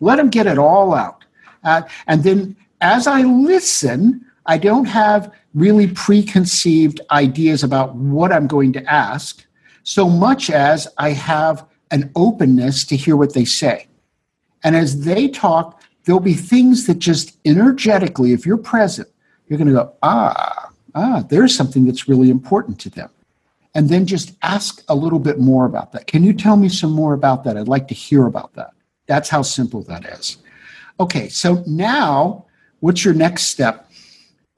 Let 0.00 0.16
them 0.16 0.30
get 0.30 0.46
it 0.46 0.58
all 0.58 0.94
out. 0.94 1.24
Uh, 1.64 1.82
and 2.06 2.22
then 2.22 2.56
as 2.80 3.06
I 3.06 3.22
listen, 3.22 4.24
I 4.46 4.56
don't 4.56 4.86
have 4.86 5.32
really 5.54 5.88
preconceived 5.88 7.00
ideas 7.10 7.62
about 7.62 7.94
what 7.96 8.32
I'm 8.32 8.46
going 8.46 8.72
to 8.74 8.84
ask 8.84 9.44
so 9.88 10.06
much 10.06 10.50
as 10.50 10.86
I 10.98 11.12
have 11.12 11.66
an 11.90 12.10
openness 12.14 12.84
to 12.84 12.94
hear 12.94 13.16
what 13.16 13.32
they 13.32 13.46
say. 13.46 13.86
And 14.62 14.76
as 14.76 15.06
they 15.06 15.28
talk, 15.28 15.80
there'll 16.04 16.20
be 16.20 16.34
things 16.34 16.86
that 16.86 16.98
just 16.98 17.38
energetically, 17.46 18.34
if 18.34 18.44
you're 18.44 18.58
present, 18.58 19.08
you're 19.46 19.56
going 19.56 19.68
to 19.68 19.72
go, 19.72 19.94
ah, 20.02 20.72
ah, 20.94 21.24
there's 21.30 21.56
something 21.56 21.86
that's 21.86 22.06
really 22.06 22.28
important 22.28 22.78
to 22.80 22.90
them. 22.90 23.08
And 23.74 23.88
then 23.88 24.04
just 24.04 24.36
ask 24.42 24.84
a 24.90 24.94
little 24.94 25.18
bit 25.18 25.38
more 25.38 25.64
about 25.64 25.92
that. 25.92 26.06
Can 26.06 26.22
you 26.22 26.34
tell 26.34 26.58
me 26.58 26.68
some 26.68 26.92
more 26.92 27.14
about 27.14 27.44
that? 27.44 27.56
I'd 27.56 27.66
like 27.66 27.88
to 27.88 27.94
hear 27.94 28.26
about 28.26 28.52
that. 28.56 28.72
That's 29.06 29.30
how 29.30 29.40
simple 29.40 29.84
that 29.84 30.04
is. 30.04 30.36
Okay, 31.00 31.30
so 31.30 31.64
now 31.66 32.44
what's 32.80 33.06
your 33.06 33.14
next 33.14 33.44
step? 33.44 33.87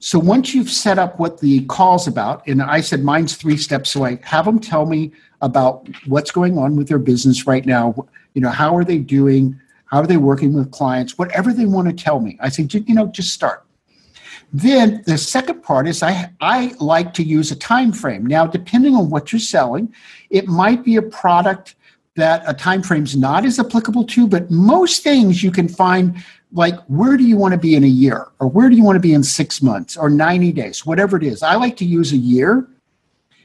So 0.03 0.17
once 0.17 0.55
you've 0.55 0.71
set 0.71 0.97
up 0.97 1.19
what 1.19 1.41
the 1.41 1.63
call's 1.65 2.07
about, 2.07 2.45
and 2.47 2.59
I 2.59 2.81
said 2.81 3.03
mine's 3.03 3.35
three 3.35 3.55
steps, 3.55 3.91
so 3.91 4.03
I 4.03 4.19
have 4.23 4.45
them 4.45 4.59
tell 4.59 4.87
me 4.87 5.11
about 5.41 5.87
what's 6.07 6.31
going 6.31 6.57
on 6.57 6.75
with 6.75 6.87
their 6.87 6.97
business 6.97 7.45
right 7.45 7.63
now. 7.63 8.07
You 8.33 8.41
know, 8.41 8.49
how 8.49 8.75
are 8.75 8.83
they 8.83 8.97
doing? 8.97 9.59
How 9.85 9.99
are 9.99 10.07
they 10.07 10.17
working 10.17 10.53
with 10.53 10.71
clients? 10.71 11.19
Whatever 11.19 11.53
they 11.53 11.65
want 11.65 11.87
to 11.87 11.93
tell 11.93 12.19
me. 12.19 12.35
I 12.41 12.49
say, 12.49 12.67
you 12.71 12.95
know, 12.95 13.07
just 13.07 13.31
start. 13.31 13.63
Then 14.51 15.03
the 15.05 15.19
second 15.19 15.61
part 15.61 15.87
is 15.87 16.01
I, 16.01 16.31
I 16.41 16.73
like 16.79 17.13
to 17.13 17.23
use 17.23 17.51
a 17.51 17.55
time 17.55 17.93
frame. 17.93 18.25
Now, 18.25 18.47
depending 18.47 18.95
on 18.95 19.11
what 19.11 19.31
you're 19.31 19.39
selling, 19.39 19.93
it 20.31 20.47
might 20.47 20.83
be 20.83 20.95
a 20.95 21.03
product 21.03 21.75
that 22.15 22.41
a 22.47 22.55
time 22.55 22.81
frame's 22.81 23.15
not 23.15 23.45
as 23.45 23.59
applicable 23.59 24.05
to, 24.05 24.27
but 24.27 24.49
most 24.49 25.03
things 25.03 25.43
you 25.43 25.51
can 25.51 25.67
find 25.67 26.23
like 26.53 26.77
where 26.85 27.17
do 27.17 27.23
you 27.23 27.37
want 27.37 27.53
to 27.53 27.57
be 27.57 27.75
in 27.75 27.83
a 27.83 27.87
year 27.87 28.27
or 28.39 28.47
where 28.47 28.69
do 28.69 28.75
you 28.75 28.83
want 28.83 28.95
to 28.95 29.01
be 29.01 29.13
in 29.13 29.23
six 29.23 29.61
months 29.61 29.95
or 29.95 30.09
90 30.09 30.51
days, 30.51 30.85
whatever 30.85 31.17
it 31.17 31.23
is. 31.23 31.43
I 31.43 31.55
like 31.55 31.77
to 31.77 31.85
use 31.85 32.11
a 32.11 32.17
year 32.17 32.67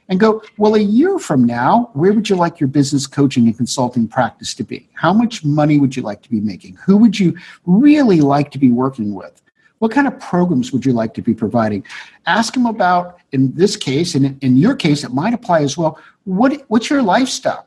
and 0.09 0.21
go, 0.21 0.43
well, 0.57 0.75
a 0.75 0.81
year 0.81 1.19
from 1.19 1.45
now, 1.45 1.91
where 1.95 2.13
would 2.13 2.29
you 2.29 2.37
like 2.37 2.61
your 2.61 2.69
business 2.69 3.07
coaching 3.07 3.47
and 3.47 3.57
consulting 3.57 4.07
practice 4.07 4.55
to 4.55 4.65
be? 4.65 4.89
How 4.95 5.13
much 5.13 5.45
money 5.45 5.79
would 5.79 5.97
you 5.97 6.03
like 6.03 6.23
to 6.23 6.31
be 6.31 6.41
making? 6.41 6.77
Who 6.85 6.97
would 6.97 7.19
you 7.19 7.37
really 7.65 8.21
like 8.21 8.51
to 8.53 8.59
be 8.59 8.71
working 8.71 9.15
with? 9.15 9.43
What 9.79 9.91
kind 9.91 10.07
of 10.07 10.19
programs 10.21 10.73
would 10.73 10.87
you 10.87 10.93
like 10.93 11.13
to 11.15 11.23
be 11.23 11.35
providing? 11.35 11.85
Ask 12.27 12.55
them 12.55 12.67
about, 12.67 13.19
in 13.33 13.53
this 13.55 13.77
case, 13.77 14.15
and 14.15 14.43
in 14.43 14.57
your 14.57 14.75
case, 14.75 15.05
it 15.05 15.13
might 15.13 15.35
apply 15.35 15.63
as 15.63 15.77
well. 15.77 15.99
What, 16.25 16.65
what's 16.69 16.89
your 16.89 17.03
lifestyle? 17.03 17.67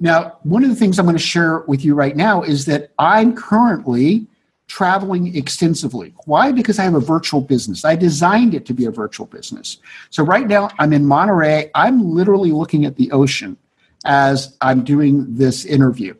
Now, 0.00 0.38
one 0.44 0.64
of 0.64 0.70
the 0.70 0.76
things 0.76 0.98
I'm 0.98 1.04
going 1.04 1.16
to 1.16 1.22
share 1.22 1.60
with 1.60 1.84
you 1.84 1.94
right 1.94 2.16
now 2.16 2.42
is 2.42 2.64
that 2.66 2.90
I'm 2.98 3.36
currently 3.36 4.26
traveling 4.72 5.36
extensively. 5.36 6.14
Why? 6.24 6.50
Because 6.50 6.78
I 6.78 6.84
have 6.84 6.94
a 6.94 7.00
virtual 7.00 7.42
business. 7.42 7.84
I 7.84 7.94
designed 7.94 8.54
it 8.54 8.64
to 8.64 8.72
be 8.72 8.86
a 8.86 8.90
virtual 8.90 9.26
business. 9.26 9.76
So 10.08 10.24
right 10.24 10.46
now 10.48 10.70
I'm 10.78 10.94
in 10.94 11.04
Monterey. 11.04 11.70
I'm 11.74 12.14
literally 12.14 12.52
looking 12.52 12.86
at 12.86 12.96
the 12.96 13.12
ocean 13.12 13.58
as 14.06 14.56
I'm 14.62 14.82
doing 14.82 15.26
this 15.28 15.66
interview. 15.66 16.14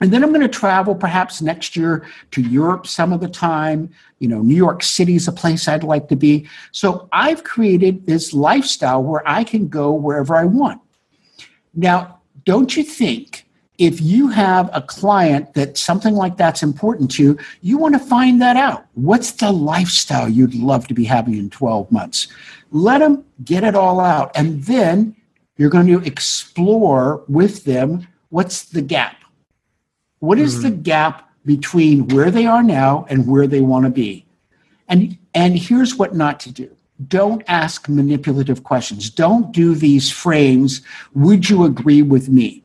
And 0.00 0.10
then 0.10 0.24
I'm 0.24 0.30
going 0.30 0.40
to 0.40 0.48
travel 0.48 0.94
perhaps 0.94 1.42
next 1.42 1.76
year 1.76 2.06
to 2.30 2.40
Europe 2.40 2.86
some 2.86 3.12
of 3.12 3.20
the 3.20 3.28
time. 3.28 3.90
You 4.20 4.28
know, 4.28 4.40
New 4.40 4.56
York 4.56 4.82
City 4.82 5.14
is 5.14 5.28
a 5.28 5.32
place 5.32 5.68
I'd 5.68 5.84
like 5.84 6.08
to 6.08 6.16
be. 6.16 6.48
So 6.72 7.10
I've 7.12 7.44
created 7.44 8.06
this 8.06 8.32
lifestyle 8.32 9.02
where 9.02 9.22
I 9.28 9.44
can 9.44 9.68
go 9.68 9.92
wherever 9.92 10.34
I 10.34 10.46
want. 10.46 10.80
Now, 11.74 12.20
don't 12.46 12.74
you 12.74 12.84
think 12.84 13.43
if 13.78 14.00
you 14.00 14.28
have 14.28 14.70
a 14.72 14.80
client 14.80 15.54
that 15.54 15.76
something 15.76 16.14
like 16.14 16.36
that's 16.36 16.62
important 16.62 17.10
to, 17.12 17.22
you 17.22 17.38
you 17.60 17.78
want 17.78 17.94
to 17.94 17.98
find 17.98 18.40
that 18.40 18.56
out. 18.56 18.86
What's 18.94 19.32
the 19.32 19.50
lifestyle 19.52 20.28
you'd 20.28 20.54
love 20.54 20.86
to 20.88 20.94
be 20.94 21.04
having 21.04 21.34
in 21.34 21.50
12 21.50 21.90
months? 21.90 22.28
Let 22.70 22.98
them 22.98 23.24
get 23.44 23.64
it 23.64 23.74
all 23.74 24.00
out. 24.00 24.30
And 24.36 24.62
then 24.64 25.16
you're 25.56 25.70
going 25.70 25.86
to 25.88 26.00
explore 26.00 27.24
with 27.28 27.64
them 27.64 28.06
what's 28.30 28.64
the 28.64 28.82
gap 28.82 29.16
what 30.24 30.38
is 30.38 30.54
mm-hmm. 30.54 30.62
the 30.62 30.70
gap 30.70 31.30
between 31.44 32.08
where 32.08 32.30
they 32.30 32.46
are 32.46 32.62
now 32.62 33.04
and 33.10 33.26
where 33.26 33.46
they 33.46 33.60
want 33.60 33.84
to 33.84 33.90
be? 33.90 34.24
And 34.88 35.18
and 35.34 35.58
here's 35.58 35.96
what 35.96 36.14
not 36.14 36.40
to 36.40 36.50
do. 36.50 36.74
Don't 37.08 37.42
ask 37.46 37.90
manipulative 37.90 38.64
questions. 38.64 39.10
Don't 39.10 39.52
do 39.52 39.74
these 39.74 40.10
frames. 40.10 40.80
Would 41.14 41.50
you 41.50 41.64
agree 41.64 42.00
with 42.00 42.30
me? 42.30 42.63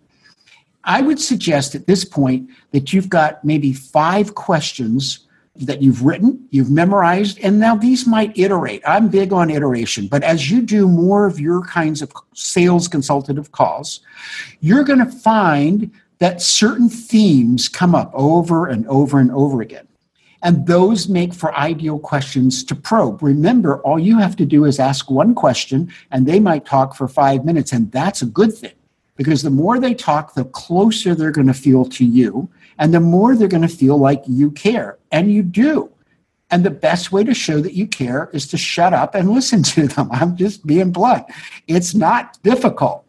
I 0.83 1.01
would 1.01 1.19
suggest 1.19 1.75
at 1.75 1.87
this 1.87 2.05
point 2.05 2.49
that 2.71 2.93
you've 2.93 3.09
got 3.09 3.43
maybe 3.43 3.73
five 3.73 4.35
questions 4.35 5.27
that 5.55 5.81
you've 5.81 6.05
written, 6.05 6.47
you've 6.51 6.71
memorized, 6.71 7.37
and 7.39 7.59
now 7.59 7.75
these 7.75 8.07
might 8.07 8.37
iterate. 8.37 8.81
I'm 8.87 9.09
big 9.09 9.33
on 9.33 9.49
iteration, 9.49 10.07
but 10.07 10.23
as 10.23 10.49
you 10.49 10.61
do 10.61 10.87
more 10.87 11.25
of 11.25 11.39
your 11.39 11.61
kinds 11.63 12.01
of 12.01 12.13
sales 12.33 12.87
consultative 12.87 13.51
calls, 13.51 13.99
you're 14.61 14.85
going 14.85 14.99
to 14.99 15.11
find 15.11 15.91
that 16.19 16.41
certain 16.41 16.89
themes 16.89 17.67
come 17.67 17.93
up 17.93 18.11
over 18.13 18.67
and 18.67 18.87
over 18.87 19.19
and 19.19 19.31
over 19.31 19.61
again. 19.61 19.87
And 20.41 20.65
those 20.65 21.09
make 21.09 21.33
for 21.33 21.53
ideal 21.57 21.99
questions 21.99 22.63
to 22.63 22.75
probe. 22.75 23.21
Remember, 23.21 23.81
all 23.81 23.99
you 23.99 24.17
have 24.19 24.37
to 24.37 24.45
do 24.45 24.63
is 24.63 24.79
ask 24.79 25.11
one 25.11 25.35
question, 25.35 25.91
and 26.11 26.25
they 26.25 26.39
might 26.39 26.65
talk 26.65 26.95
for 26.95 27.09
five 27.09 27.43
minutes, 27.43 27.73
and 27.73 27.91
that's 27.91 28.21
a 28.21 28.25
good 28.25 28.53
thing 28.53 28.71
because 29.19 29.41
the 29.41 29.49
more 29.49 29.81
they 29.81 29.93
talk, 29.93 30.33
the 30.33 30.45
closer 30.45 31.13
they're 31.13 31.29
going 31.29 31.45
to 31.45 31.53
feel 31.53 31.83
to 31.83 32.05
you, 32.05 32.49
and 32.77 32.93
the 32.93 33.01
more 33.01 33.35
they're 33.35 33.49
going 33.49 33.61
to 33.61 33.67
feel 33.67 33.97
like 33.97 34.23
you 34.25 34.49
care. 34.51 34.97
And 35.11 35.29
you 35.29 35.43
do. 35.43 35.91
And 36.51 36.63
the 36.63 36.69
best 36.69 37.11
way 37.11 37.25
to 37.25 37.33
show 37.33 37.59
that 37.59 37.73
you 37.73 37.85
care 37.85 38.29
is 38.31 38.47
to 38.47 38.57
shut 38.57 38.93
up 38.93 39.15
and 39.15 39.29
listen 39.33 39.61
to 39.63 39.89
them. 39.89 40.07
I'm 40.13 40.37
just 40.37 40.65
being 40.65 40.93
blunt. 40.93 41.25
It's 41.67 41.93
not 41.93 42.41
difficult. 42.43 43.03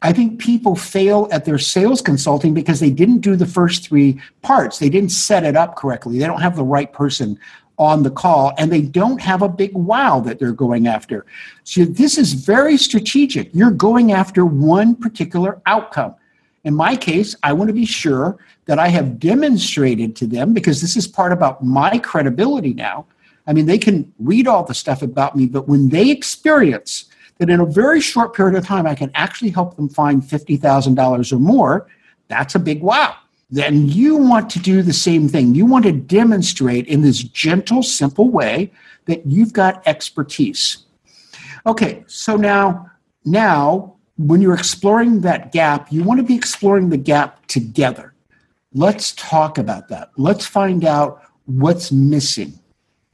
I 0.00 0.12
think 0.12 0.40
people 0.40 0.76
fail 0.76 1.26
at 1.32 1.44
their 1.44 1.58
sales 1.58 2.00
consulting 2.00 2.54
because 2.54 2.78
they 2.78 2.90
didn't 2.90 3.18
do 3.18 3.34
the 3.34 3.44
first 3.44 3.88
three 3.88 4.20
parts. 4.42 4.78
They 4.78 4.90
didn't 4.90 5.10
set 5.10 5.42
it 5.42 5.56
up 5.56 5.74
correctly. 5.74 6.20
They 6.20 6.26
don't 6.26 6.40
have 6.40 6.54
the 6.54 6.62
right 6.62 6.92
person 6.92 7.36
on 7.78 8.02
the 8.02 8.10
call 8.10 8.52
and 8.58 8.70
they 8.70 8.82
don't 8.82 9.20
have 9.20 9.42
a 9.42 9.48
big 9.48 9.74
wow 9.74 10.20
that 10.20 10.38
they're 10.38 10.52
going 10.52 10.86
after. 10.86 11.26
So 11.64 11.84
this 11.84 12.18
is 12.18 12.32
very 12.32 12.76
strategic. 12.76 13.54
You're 13.54 13.70
going 13.70 14.12
after 14.12 14.44
one 14.44 14.94
particular 14.94 15.60
outcome. 15.66 16.14
In 16.64 16.74
my 16.74 16.96
case, 16.96 17.34
I 17.42 17.52
want 17.52 17.68
to 17.68 17.74
be 17.74 17.86
sure 17.86 18.38
that 18.66 18.78
I 18.78 18.88
have 18.88 19.18
demonstrated 19.18 20.14
to 20.16 20.26
them 20.26 20.52
because 20.52 20.80
this 20.80 20.96
is 20.96 21.08
part 21.08 21.32
about 21.32 21.64
my 21.64 21.98
credibility 21.98 22.72
now. 22.74 23.06
I 23.46 23.52
mean, 23.52 23.66
they 23.66 23.78
can 23.78 24.12
read 24.20 24.46
all 24.46 24.62
the 24.62 24.74
stuff 24.74 25.02
about 25.02 25.34
me, 25.34 25.46
but 25.46 25.66
when 25.66 25.88
they 25.88 26.10
experience 26.10 27.06
that 27.38 27.50
in 27.50 27.58
a 27.58 27.66
very 27.66 28.00
short 28.00 28.34
period 28.34 28.56
of 28.56 28.64
time, 28.64 28.86
I 28.86 28.94
can 28.94 29.10
actually 29.14 29.50
help 29.50 29.74
them 29.74 29.88
find 29.88 30.22
$50,000 30.22 31.32
or 31.32 31.38
more, 31.38 31.88
that's 32.28 32.54
a 32.54 32.60
big 32.60 32.80
wow. 32.80 33.16
Then 33.52 33.86
you 33.86 34.16
want 34.16 34.48
to 34.50 34.58
do 34.58 34.80
the 34.80 34.94
same 34.94 35.28
thing. 35.28 35.54
You 35.54 35.66
want 35.66 35.84
to 35.84 35.92
demonstrate 35.92 36.86
in 36.86 37.02
this 37.02 37.22
gentle, 37.22 37.82
simple 37.82 38.30
way 38.30 38.72
that 39.04 39.26
you've 39.26 39.52
got 39.52 39.86
expertise. 39.86 40.78
Okay, 41.66 42.02
so 42.06 42.36
now, 42.36 42.90
now 43.26 43.94
when 44.16 44.40
you're 44.40 44.54
exploring 44.54 45.20
that 45.20 45.52
gap, 45.52 45.92
you 45.92 46.02
want 46.02 46.18
to 46.18 46.24
be 46.24 46.34
exploring 46.34 46.88
the 46.88 46.96
gap 46.96 47.46
together. 47.46 48.14
Let's 48.72 49.12
talk 49.12 49.58
about 49.58 49.88
that. 49.88 50.12
Let's 50.16 50.46
find 50.46 50.82
out 50.86 51.22
what's 51.44 51.92
missing 51.92 52.58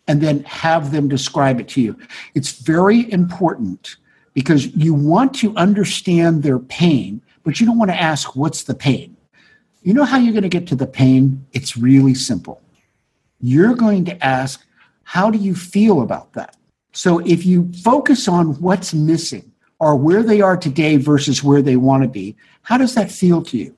and 0.06 0.20
then 0.20 0.44
have 0.44 0.92
them 0.92 1.08
describe 1.08 1.58
it 1.58 1.66
to 1.70 1.80
you. 1.80 1.98
It's 2.36 2.60
very 2.60 3.10
important 3.12 3.96
because 4.34 4.68
you 4.68 4.94
want 4.94 5.34
to 5.34 5.54
understand 5.56 6.44
their 6.44 6.60
pain, 6.60 7.22
but 7.42 7.58
you 7.58 7.66
don't 7.66 7.78
want 7.78 7.90
to 7.90 8.00
ask, 8.00 8.36
What's 8.36 8.62
the 8.62 8.74
pain? 8.74 9.16
You 9.82 9.94
know 9.94 10.04
how 10.04 10.18
you're 10.18 10.32
going 10.32 10.42
to 10.42 10.48
get 10.48 10.66
to 10.68 10.74
the 10.74 10.86
pain? 10.86 11.46
It's 11.52 11.76
really 11.76 12.14
simple. 12.14 12.60
You're 13.40 13.74
going 13.74 14.04
to 14.06 14.24
ask, 14.24 14.64
How 15.04 15.30
do 15.30 15.38
you 15.38 15.54
feel 15.54 16.02
about 16.02 16.32
that? 16.32 16.56
So 16.92 17.20
if 17.20 17.46
you 17.46 17.70
focus 17.84 18.28
on 18.28 18.60
what's 18.60 18.92
missing 18.92 19.52
or 19.78 19.94
where 19.94 20.22
they 20.22 20.40
are 20.40 20.56
today 20.56 20.96
versus 20.96 21.44
where 21.44 21.62
they 21.62 21.76
want 21.76 22.02
to 22.02 22.08
be, 22.08 22.36
how 22.62 22.76
does 22.78 22.94
that 22.94 23.10
feel 23.10 23.42
to 23.42 23.56
you? 23.56 23.74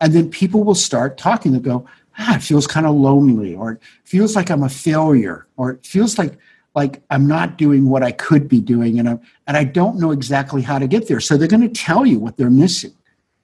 And 0.00 0.12
then 0.12 0.28
people 0.30 0.64
will 0.64 0.74
start 0.74 1.16
talking. 1.16 1.52
They'll 1.52 1.60
go, 1.60 1.86
ah, 2.18 2.36
it 2.36 2.42
feels 2.42 2.66
kind 2.66 2.86
of 2.86 2.94
lonely, 2.94 3.54
or 3.54 3.72
it 3.72 3.82
feels 4.04 4.34
like 4.34 4.50
I'm 4.50 4.64
a 4.64 4.68
failure, 4.68 5.46
or 5.56 5.70
it 5.70 5.86
feels 5.86 6.18
like 6.18 6.38
like 6.74 7.02
I'm 7.10 7.26
not 7.26 7.58
doing 7.58 7.88
what 7.88 8.02
I 8.02 8.12
could 8.12 8.48
be 8.48 8.60
doing 8.60 8.98
and 8.98 9.08
I'm 9.08 9.20
and 9.46 9.56
I 9.56 9.64
don't 9.64 9.98
know 9.98 10.10
exactly 10.10 10.62
how 10.62 10.78
to 10.78 10.86
get 10.86 11.06
there. 11.06 11.20
So 11.20 11.36
they're 11.36 11.48
going 11.48 11.68
to 11.68 11.68
tell 11.68 12.06
you 12.06 12.18
what 12.18 12.36
they're 12.36 12.50
missing. 12.50 12.94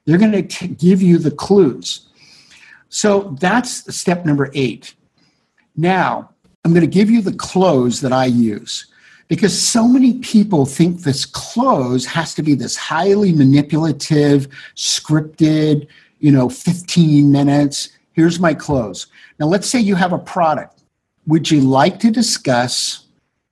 They're 0.09 0.17
going 0.17 0.47
to 0.47 0.67
give 0.67 1.03
you 1.03 1.19
the 1.19 1.29
clues. 1.29 2.07
So 2.89 3.35
that's 3.39 3.95
step 3.95 4.25
number 4.25 4.49
8. 4.55 4.95
Now, 5.75 6.31
I'm 6.65 6.73
going 6.73 6.81
to 6.81 6.87
give 6.87 7.11
you 7.11 7.21
the 7.21 7.33
close 7.33 8.01
that 8.01 8.11
I 8.11 8.25
use 8.25 8.87
because 9.27 9.61
so 9.61 9.87
many 9.87 10.17
people 10.17 10.65
think 10.65 11.01
this 11.01 11.27
close 11.27 12.07
has 12.07 12.33
to 12.33 12.41
be 12.41 12.55
this 12.55 12.75
highly 12.75 13.33
manipulative, 13.33 14.47
scripted, 14.75 15.87
you 16.17 16.31
know, 16.31 16.49
15 16.49 17.31
minutes. 17.31 17.89
Here's 18.13 18.39
my 18.39 18.55
close. 18.55 19.05
Now, 19.39 19.45
let's 19.45 19.69
say 19.69 19.79
you 19.79 19.93
have 19.93 20.11
a 20.11 20.17
product. 20.17 20.81
Would 21.27 21.51
you 21.51 21.61
like 21.61 21.99
to 21.99 22.09
discuss 22.09 23.05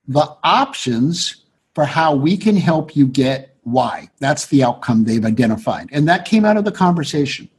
the 0.07 0.35
options 0.43 1.43
for 1.75 1.85
how 1.85 2.15
we 2.15 2.35
can 2.35 2.55
help 2.55 2.95
you 2.95 3.05
get 3.05 3.55
why. 3.67 4.09
That's 4.19 4.45
the 4.45 4.63
outcome 4.63 5.03
they've 5.03 5.25
identified. 5.25 5.89
And 5.91 6.07
that 6.07 6.23
came 6.23 6.45
out 6.45 6.55
of 6.55 6.63
the 6.63 6.71
conversation. 6.71 7.49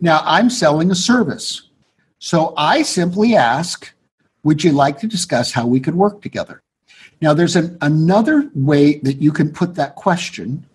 Now, 0.00 0.22
I'm 0.24 0.48
selling 0.48 0.92
a 0.92 0.94
service. 0.94 1.70
So 2.20 2.54
I 2.56 2.82
simply 2.82 3.34
ask, 3.34 3.92
would 4.44 4.62
you 4.62 4.70
like 4.70 4.98
to 5.00 5.08
discuss 5.08 5.50
how 5.50 5.66
we 5.66 5.80
could 5.80 5.96
work 5.96 6.22
together? 6.22 6.62
Now, 7.20 7.34
there's 7.34 7.56
an, 7.56 7.76
another 7.80 8.48
way 8.54 8.98
that 8.98 9.14
you 9.14 9.32
can 9.32 9.50
put 9.50 9.74
that 9.74 9.96
question. 9.96 10.66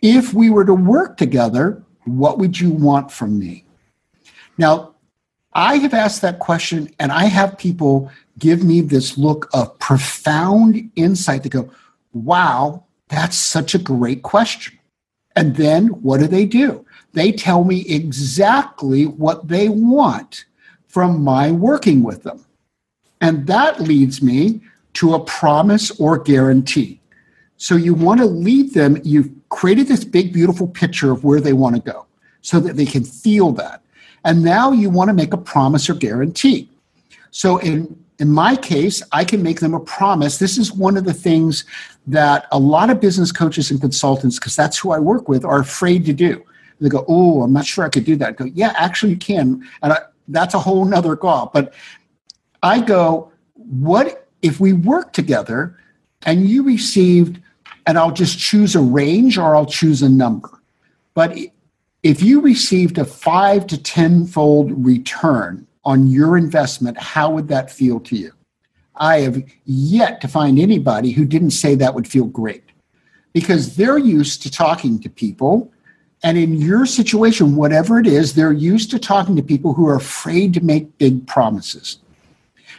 If 0.00 0.32
we 0.32 0.48
were 0.48 0.64
to 0.64 0.74
work 0.74 1.18
together, 1.18 1.82
what 2.04 2.38
would 2.38 2.58
you 2.58 2.70
want 2.70 3.12
from 3.12 3.38
me? 3.38 3.66
Now, 4.56 4.94
I 5.52 5.76
have 5.76 5.92
asked 5.92 6.22
that 6.22 6.38
question 6.38 6.88
and 6.98 7.12
I 7.12 7.24
have 7.24 7.58
people 7.58 8.10
give 8.38 8.64
me 8.64 8.80
this 8.80 9.18
look 9.18 9.50
of 9.52 9.78
profound 9.78 10.90
insight 10.96 11.42
to 11.42 11.50
go, 11.50 11.70
wow, 12.14 12.84
that's 13.08 13.36
such 13.36 13.74
a 13.74 13.78
great 13.78 14.22
question. 14.22 14.78
And 15.36 15.56
then 15.56 15.88
what 15.88 16.20
do 16.20 16.26
they 16.26 16.44
do? 16.44 16.84
They 17.12 17.32
tell 17.32 17.64
me 17.64 17.86
exactly 17.88 19.06
what 19.06 19.48
they 19.48 19.68
want 19.68 20.44
from 20.86 21.22
my 21.22 21.50
working 21.50 22.02
with 22.02 22.22
them. 22.22 22.44
And 23.20 23.46
that 23.46 23.80
leads 23.80 24.22
me 24.22 24.60
to 24.94 25.14
a 25.14 25.24
promise 25.24 25.90
or 26.00 26.18
guarantee. 26.18 27.00
So 27.56 27.76
you 27.76 27.94
want 27.94 28.20
to 28.20 28.26
lead 28.26 28.74
them, 28.74 29.00
you've 29.04 29.30
created 29.48 29.86
this 29.86 30.04
big, 30.04 30.32
beautiful 30.32 30.66
picture 30.66 31.12
of 31.12 31.24
where 31.24 31.40
they 31.40 31.52
want 31.52 31.76
to 31.76 31.92
go 31.92 32.06
so 32.40 32.58
that 32.60 32.76
they 32.76 32.86
can 32.86 33.04
feel 33.04 33.52
that. 33.52 33.82
And 34.24 34.42
now 34.42 34.72
you 34.72 34.90
want 34.90 35.08
to 35.08 35.14
make 35.14 35.32
a 35.32 35.38
promise 35.38 35.88
or 35.88 35.94
guarantee. 35.94 36.68
So 37.30 37.58
in 37.58 38.01
in 38.22 38.30
my 38.30 38.54
case, 38.54 39.02
I 39.10 39.24
can 39.24 39.42
make 39.42 39.58
them 39.58 39.74
a 39.74 39.80
promise. 39.80 40.38
This 40.38 40.56
is 40.56 40.72
one 40.72 40.96
of 40.96 41.02
the 41.04 41.12
things 41.12 41.64
that 42.06 42.46
a 42.52 42.58
lot 42.58 42.88
of 42.88 43.00
business 43.00 43.32
coaches 43.32 43.68
and 43.68 43.80
consultants, 43.80 44.38
because 44.38 44.54
that's 44.54 44.78
who 44.78 44.92
I 44.92 45.00
work 45.00 45.28
with, 45.28 45.44
are 45.44 45.58
afraid 45.58 46.06
to 46.06 46.12
do. 46.12 46.40
They 46.80 46.88
go, 46.88 47.04
"Oh, 47.08 47.42
I'm 47.42 47.52
not 47.52 47.66
sure 47.66 47.84
I 47.84 47.88
could 47.88 48.04
do 48.04 48.14
that." 48.14 48.28
I 48.28 48.32
go, 48.32 48.44
"Yeah, 48.44 48.74
actually, 48.76 49.10
you 49.14 49.18
can," 49.18 49.68
and 49.82 49.92
I, 49.94 49.98
that's 50.28 50.54
a 50.54 50.60
whole 50.60 50.84
nother 50.84 51.16
call. 51.16 51.50
But 51.52 51.74
I 52.62 52.80
go, 52.80 53.32
"What 53.54 54.28
if 54.40 54.60
we 54.60 54.72
work 54.72 55.12
together, 55.12 55.76
and 56.24 56.48
you 56.48 56.62
received?" 56.62 57.40
And 57.86 57.98
I'll 57.98 58.12
just 58.12 58.38
choose 58.38 58.76
a 58.76 58.80
range, 58.80 59.36
or 59.36 59.56
I'll 59.56 59.66
choose 59.66 60.00
a 60.00 60.08
number. 60.08 60.62
But 61.14 61.36
if 62.04 62.22
you 62.22 62.40
received 62.40 62.98
a 62.98 63.04
five 63.04 63.66
to 63.66 63.76
tenfold 63.76 64.86
return 64.86 65.66
on 65.84 66.08
your 66.08 66.36
investment, 66.36 66.98
how 66.98 67.30
would 67.30 67.48
that 67.48 67.70
feel 67.70 68.00
to 68.00 68.16
you? 68.16 68.32
I 68.96 69.20
have 69.20 69.42
yet 69.64 70.20
to 70.20 70.28
find 70.28 70.58
anybody 70.58 71.10
who 71.12 71.24
didn't 71.24 71.50
say 71.52 71.74
that 71.76 71.94
would 71.94 72.06
feel 72.06 72.26
great 72.26 72.64
because 73.32 73.76
they're 73.76 73.98
used 73.98 74.42
to 74.42 74.50
talking 74.50 75.00
to 75.00 75.08
people. 75.08 75.72
And 76.22 76.38
in 76.38 76.54
your 76.60 76.86
situation, 76.86 77.56
whatever 77.56 77.98
it 77.98 78.06
is, 78.06 78.34
they're 78.34 78.52
used 78.52 78.90
to 78.92 78.98
talking 78.98 79.34
to 79.36 79.42
people 79.42 79.72
who 79.74 79.88
are 79.88 79.96
afraid 79.96 80.54
to 80.54 80.60
make 80.60 80.98
big 80.98 81.26
promises. 81.26 81.98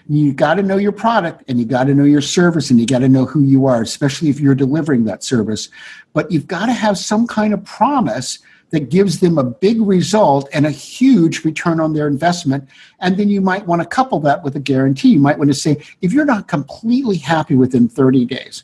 You've 0.07 0.35
got 0.35 0.55
to 0.55 0.63
know 0.63 0.77
your 0.77 0.91
product 0.91 1.43
and 1.47 1.59
you 1.59 1.65
got 1.65 1.85
to 1.85 1.95
know 1.95 2.03
your 2.03 2.21
service 2.21 2.69
and 2.69 2.79
you 2.79 2.85
got 2.85 2.99
to 2.99 3.09
know 3.09 3.25
who 3.25 3.41
you 3.41 3.65
are, 3.65 3.81
especially 3.81 4.29
if 4.29 4.39
you're 4.39 4.55
delivering 4.55 5.05
that 5.05 5.23
service. 5.23 5.69
But 6.13 6.29
you've 6.31 6.47
got 6.47 6.65
to 6.67 6.73
have 6.73 6.97
some 6.97 7.25
kind 7.25 7.53
of 7.53 7.63
promise 7.63 8.39
that 8.73 8.89
gives 8.89 9.19
them 9.19 9.37
a 9.37 9.43
big 9.43 9.79
result 9.79 10.49
and 10.51 10.65
a 10.65 10.71
huge 10.71 11.45
return 11.45 11.79
on 11.79 11.93
their 11.93 12.07
investment. 12.07 12.67
And 12.99 13.17
then 13.17 13.29
you 13.29 13.39
might 13.39 13.67
want 13.67 13.83
to 13.83 13.87
couple 13.87 14.19
that 14.21 14.43
with 14.43 14.55
a 14.55 14.59
guarantee. 14.59 15.09
You 15.09 15.19
might 15.19 15.37
want 15.37 15.51
to 15.51 15.53
say, 15.53 15.77
if 16.01 16.11
you're 16.11 16.25
not 16.25 16.47
completely 16.47 17.17
happy 17.17 17.53
within 17.53 17.87
30 17.87 18.25
days, 18.25 18.63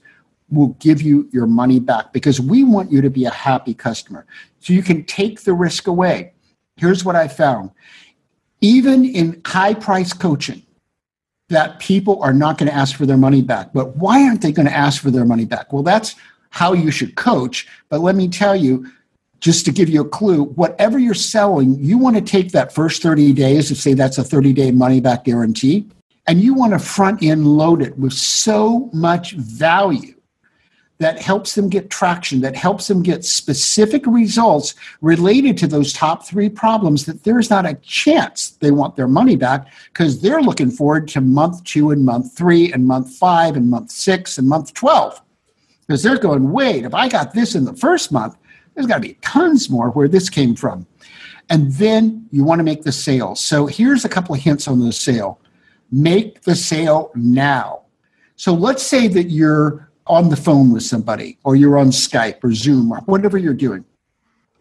we'll 0.50 0.76
give 0.80 1.00
you 1.00 1.30
your 1.32 1.46
money 1.46 1.80
back 1.80 2.12
because 2.12 2.42
we 2.42 2.64
want 2.64 2.92
you 2.92 3.02
to 3.02 3.10
be 3.12 3.26
a 3.26 3.30
happy 3.30 3.76
customer. 3.76 4.26
So 4.62 4.74
you 4.74 4.82
can 4.82 5.04
take 5.04 5.42
the 5.42 5.54
risk 5.54 5.86
away. 5.86 6.34
Here's 6.78 7.06
what 7.06 7.16
I 7.16 7.28
found 7.28 7.70
even 8.62 9.06
in 9.06 9.42
high 9.46 9.76
price 9.76 10.12
coaching, 10.12 10.64
that 11.50 11.80
people 11.80 12.22
are 12.24 12.34
not 12.34 12.58
going 12.58 12.70
to 12.70 12.76
ask 12.76 12.96
for 12.96 13.06
their 13.06 13.16
money 13.16 13.42
back. 13.42 13.74
But 13.74 13.96
why 13.96 14.24
aren't 14.24 14.42
they 14.42 14.52
going 14.52 14.68
to 14.68 14.76
ask 14.76 15.02
for 15.02 15.12
their 15.12 15.24
money 15.24 15.46
back? 15.46 15.72
Well, 15.72 15.84
that's 15.84 16.16
how 16.50 16.74
you 16.74 16.92
should 16.92 17.16
coach. 17.16 17.68
But 17.88 18.02
let 18.02 18.16
me 18.16 18.28
tell 18.28 18.56
you, 18.56 18.86
just 19.40 19.66
to 19.66 19.72
give 19.72 19.90
you 19.90 20.02
a 20.02 20.08
clue, 20.08 20.44
whatever 20.44 21.00
you're 21.00 21.14
selling, 21.14 21.76
you 21.80 21.98
want 21.98 22.16
to 22.16 22.22
take 22.22 22.52
that 22.52 22.74
first 22.74 23.02
30 23.02 23.34
days, 23.34 23.72
if 23.72 23.78
say 23.78 23.94
that's 23.94 24.18
a 24.18 24.24
30 24.24 24.54
day 24.54 24.72
money 24.72 25.00
back 25.00 25.24
guarantee, 25.24 25.88
and 26.28 26.42
you 26.42 26.54
want 26.54 26.74
to 26.74 26.80
front 26.80 27.24
end 27.24 27.48
load 27.48 27.82
it 27.82 27.98
with 27.98 28.14
so 28.14 28.90
much 28.94 29.34
value 29.34 30.14
that 31.00 31.22
helps 31.22 31.56
them 31.56 31.70
get 31.70 31.90
traction, 31.90 32.42
that 32.42 32.56
helps 32.58 32.88
them 32.88 33.02
get 33.02 33.24
specific 33.24 34.06
results 34.06 34.76
related 35.02 35.58
to 35.58 35.66
those 35.66 35.94
top 35.94 36.26
three 36.26 36.50
problems, 36.50 37.06
that 37.06 37.24
there's 37.24 37.50
not 37.50 37.66
a 37.66 37.76
chance 37.76 38.52
they 38.60 38.72
want 38.72 38.98
their 38.98 39.08
money 39.08 39.38
back 39.38 39.68
because 39.94 40.22
they're 40.22 40.42
looking 40.42 40.70
forward 40.70 41.08
to 41.08 41.22
month 41.22 41.64
two 41.64 41.92
and 41.92 42.04
month 42.04 42.36
three 42.36 42.72
and 42.74 42.86
month 42.86 43.10
five 43.16 43.56
and 43.56 43.70
month 43.70 43.90
six 43.90 44.38
and 44.38 44.48
month 44.48 44.74
12. 44.74 45.22
Because 45.88 46.04
they're 46.04 46.20
going, 46.20 46.52
wait, 46.52 46.84
if 46.84 46.94
I 46.94 47.08
got 47.08 47.34
this 47.34 47.56
in 47.56 47.64
the 47.64 47.74
first 47.74 48.12
month, 48.12 48.36
there's 48.80 48.88
got 48.88 48.96
to 48.96 49.10
be 49.10 49.18
tons 49.22 49.70
more 49.70 49.90
where 49.90 50.08
this 50.08 50.30
came 50.30 50.56
from. 50.56 50.88
And 51.50 51.74
then 51.74 52.26
you 52.32 52.46
want 52.46 52.60
to 52.60 52.64
make 52.64 52.84
the 52.84 52.94
sale. 52.94 53.36
So 53.36 53.66
here's 53.66 54.06
a 54.06 54.10
couple 54.10 54.34
of 54.34 54.40
hints 54.40 54.70
on 54.70 54.80
the 54.80 54.94
sale 54.94 55.42
make 55.92 56.44
the 56.44 56.56
sale 56.56 57.12
now. 57.14 57.82
So 58.38 58.54
let's 58.54 58.84
say 58.84 59.10
that 59.10 59.32
you're 59.32 59.92
on 60.08 60.30
the 60.30 60.38
phone 60.38 60.72
with 60.72 60.84
somebody 60.84 61.38
or 61.44 61.58
you're 61.58 61.78
on 61.78 61.88
Skype 61.88 62.42
or 62.42 62.54
Zoom 62.54 62.90
or 62.94 63.00
whatever 63.02 63.38
you're 63.38 63.54
doing. 63.54 63.84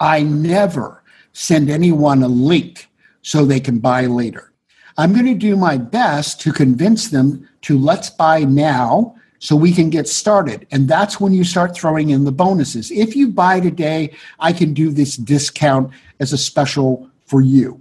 I 0.01 0.23
never 0.25 1.05
send 1.33 1.71
anyone 1.71 2.25
a 2.25 2.29
link 2.29 2.89
so 3.23 3.45
they 3.45 3.61
can 3.61 3.79
buy 3.79 4.07
later. 4.07 4.53
I'm 4.97 5.13
going 5.13 5.27
to 5.27 5.35
do 5.35 5.55
my 5.55 5.77
best 5.77 6.41
to 6.41 6.53
convince 6.53 7.11
them 7.11 7.49
to 7.63 7.79
let's 7.79 8.11
buy 8.11 8.41
now 8.41 9.15
so 9.39 9.55
we 9.55 9.73
can 9.73 9.91
get 9.91 10.09
started. 10.09 10.67
And 10.71 10.89
that's 10.89 11.21
when 11.21 11.33
you 11.33 11.45
start 11.45 11.77
throwing 11.77 12.11
in 12.11 12.25
the 12.25 12.33
bonuses. 12.33 12.91
If 12.91 13.15
you 13.15 13.29
buy 13.29 13.61
today, 13.61 14.15
I 14.39 14.53
can 14.53 14.75
do 14.75 14.91
this 14.91 15.17
discount 15.17 15.93
as 16.21 16.33
a 16.33 16.39
special 16.39 17.09
for 17.27 17.41
you. 17.41 17.81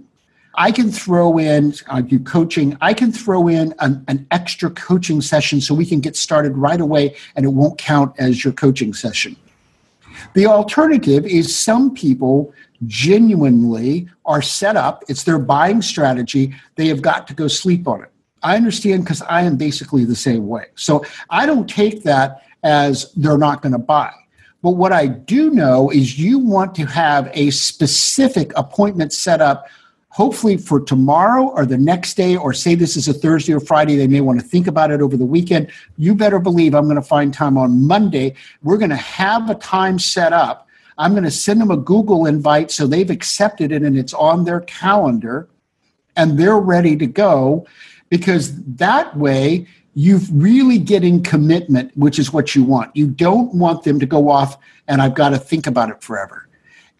I 0.54 0.72
can 0.72 0.90
throw 0.90 1.38
in, 1.38 1.74
I 1.88 2.02
do 2.02 2.18
coaching, 2.18 2.76
I 2.80 2.92
can 2.92 3.12
throw 3.12 3.46
in 3.46 3.74
an, 3.78 4.04
an, 4.08 4.26
extra 4.32 4.70
coaching 4.70 5.20
session 5.20 5.60
so 5.60 5.72
we 5.72 5.86
can 5.86 6.00
get 6.00 6.16
started 6.16 6.56
right 6.56 6.80
away 6.80 7.14
and 7.36 7.46
it 7.46 7.50
won't 7.50 7.78
count 7.78 8.12
as 8.18 8.42
your 8.42 8.52
coaching 8.52 8.92
session. 8.92 9.36
The 10.34 10.46
alternative 10.46 11.24
is 11.24 11.56
some 11.56 11.94
people 11.94 12.52
genuinely 12.86 14.08
are 14.24 14.42
set 14.42 14.76
up, 14.76 15.04
it's 15.08 15.22
their 15.22 15.38
buying 15.38 15.80
strategy, 15.80 16.54
they 16.74 16.88
have 16.88 17.02
got 17.02 17.28
to 17.28 17.34
go 17.34 17.46
sleep 17.46 17.86
on 17.86 18.02
it. 18.02 18.10
I 18.42 18.56
understand 18.56 19.04
because 19.04 19.22
I 19.22 19.42
am 19.42 19.56
basically 19.56 20.04
the 20.04 20.16
same 20.16 20.46
way. 20.46 20.66
So 20.74 21.04
I 21.30 21.46
don't 21.46 21.68
take 21.68 22.02
that 22.04 22.42
as 22.62 23.12
they're 23.14 23.38
not 23.38 23.62
going 23.62 23.72
to 23.72 23.78
buy. 23.78 24.12
But 24.62 24.72
what 24.72 24.92
I 24.92 25.06
do 25.06 25.50
know 25.50 25.90
is 25.90 26.18
you 26.18 26.38
want 26.38 26.74
to 26.76 26.84
have 26.86 27.30
a 27.32 27.50
specific 27.50 28.52
appointment 28.56 29.12
set 29.12 29.40
up 29.40 29.68
hopefully 30.18 30.56
for 30.56 30.80
tomorrow 30.80 31.44
or 31.44 31.64
the 31.64 31.78
next 31.78 32.16
day, 32.16 32.36
or 32.36 32.52
say 32.52 32.74
this 32.74 32.96
is 32.96 33.06
a 33.06 33.12
Thursday 33.12 33.52
or 33.52 33.60
Friday, 33.60 33.94
they 33.94 34.08
may 34.08 34.20
want 34.20 34.40
to 34.40 34.44
think 34.44 34.66
about 34.66 34.90
it 34.90 35.00
over 35.00 35.16
the 35.16 35.24
weekend. 35.24 35.70
You 35.96 36.12
better 36.12 36.40
believe 36.40 36.74
I'm 36.74 36.86
going 36.86 36.96
to 36.96 37.02
find 37.02 37.32
time 37.32 37.56
on 37.56 37.86
Monday. 37.86 38.34
We're 38.64 38.78
going 38.78 38.90
to 38.90 38.96
have 38.96 39.48
a 39.48 39.54
time 39.54 39.96
set 39.96 40.32
up. 40.32 40.66
I'm 40.96 41.12
going 41.12 41.22
to 41.22 41.30
send 41.30 41.60
them 41.60 41.70
a 41.70 41.76
Google 41.76 42.26
invite 42.26 42.72
so 42.72 42.86
they've 42.86 43.10
accepted 43.10 43.70
it 43.70 43.82
and 43.82 43.96
it's 43.96 44.12
on 44.12 44.44
their 44.44 44.62
calendar 44.62 45.48
and 46.16 46.36
they're 46.36 46.58
ready 46.58 46.96
to 46.96 47.06
go 47.06 47.64
because 48.08 48.62
that 48.64 49.16
way 49.16 49.66
you're 49.94 50.20
really 50.32 50.78
getting 50.78 51.22
commitment, 51.22 51.90
which 51.96 52.18
is 52.18 52.32
what 52.32 52.54
you 52.54 52.62
want. 52.62 52.94
You 52.94 53.08
don't 53.08 53.52
want 53.54 53.82
them 53.82 53.98
to 54.00 54.06
go 54.06 54.28
off 54.28 54.56
and 54.86 55.02
I've 55.02 55.14
got 55.14 55.30
to 55.30 55.38
think 55.38 55.66
about 55.66 55.90
it 55.90 56.02
forever. 56.02 56.48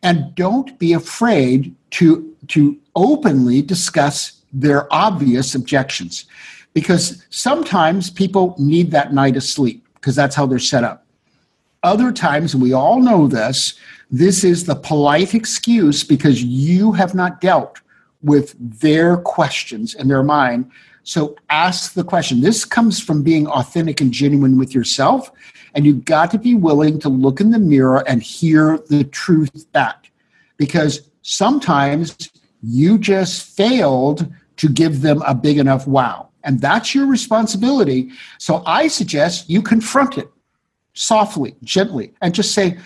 And 0.02 0.34
don't 0.34 0.78
be 0.78 0.92
afraid 0.92 1.74
to, 1.92 2.34
to 2.48 2.78
openly 2.96 3.62
discuss 3.62 4.42
their 4.52 4.92
obvious 4.92 5.54
objections 5.54 6.26
because 6.74 7.24
sometimes 7.30 8.10
people 8.10 8.54
need 8.58 8.90
that 8.90 9.12
night 9.12 9.36
of 9.36 9.42
sleep 9.42 9.86
because 9.94 10.14
that's 10.14 10.34
how 10.34 10.46
they're 10.46 10.58
set 10.58 10.84
up. 10.84 11.04
Other 11.82 12.12
times, 12.12 12.56
we 12.56 12.72
all 12.72 13.00
know 13.00 13.28
this, 13.28 13.74
this 14.10 14.42
is 14.42 14.64
the 14.64 14.74
polite 14.74 15.34
excuse 15.34 16.02
because 16.02 16.42
you 16.42 16.92
have 16.92 17.14
not 17.14 17.40
dealt 17.40 17.80
with 18.22 18.54
their 18.80 19.16
questions 19.16 19.94
in 19.94 20.08
their 20.08 20.24
mind. 20.24 20.70
So 21.02 21.36
ask 21.48 21.94
the 21.94 22.04
question. 22.04 22.40
This 22.40 22.64
comes 22.64 23.00
from 23.00 23.22
being 23.22 23.46
authentic 23.46 24.00
and 24.00 24.12
genuine 24.12 24.58
with 24.58 24.74
yourself. 24.74 25.30
And 25.74 25.86
you've 25.86 26.04
got 26.04 26.30
to 26.32 26.38
be 26.38 26.54
willing 26.54 26.98
to 27.00 27.08
look 27.08 27.40
in 27.40 27.50
the 27.50 27.58
mirror 27.58 28.06
and 28.08 28.22
hear 28.22 28.78
the 28.88 29.04
truth 29.04 29.70
back. 29.72 30.10
Because 30.56 31.08
sometimes 31.22 32.16
you 32.62 32.98
just 32.98 33.56
failed 33.56 34.32
to 34.56 34.68
give 34.68 35.02
them 35.02 35.22
a 35.22 35.34
big 35.34 35.58
enough 35.58 35.86
wow. 35.86 36.28
And 36.44 36.60
that's 36.60 36.94
your 36.94 37.06
responsibility. 37.06 38.10
So 38.38 38.62
I 38.66 38.88
suggest 38.88 39.48
you 39.48 39.62
confront 39.62 40.18
it 40.18 40.28
softly, 40.94 41.54
gently, 41.62 42.12
and 42.20 42.34
just 42.34 42.52
say, 42.54 42.76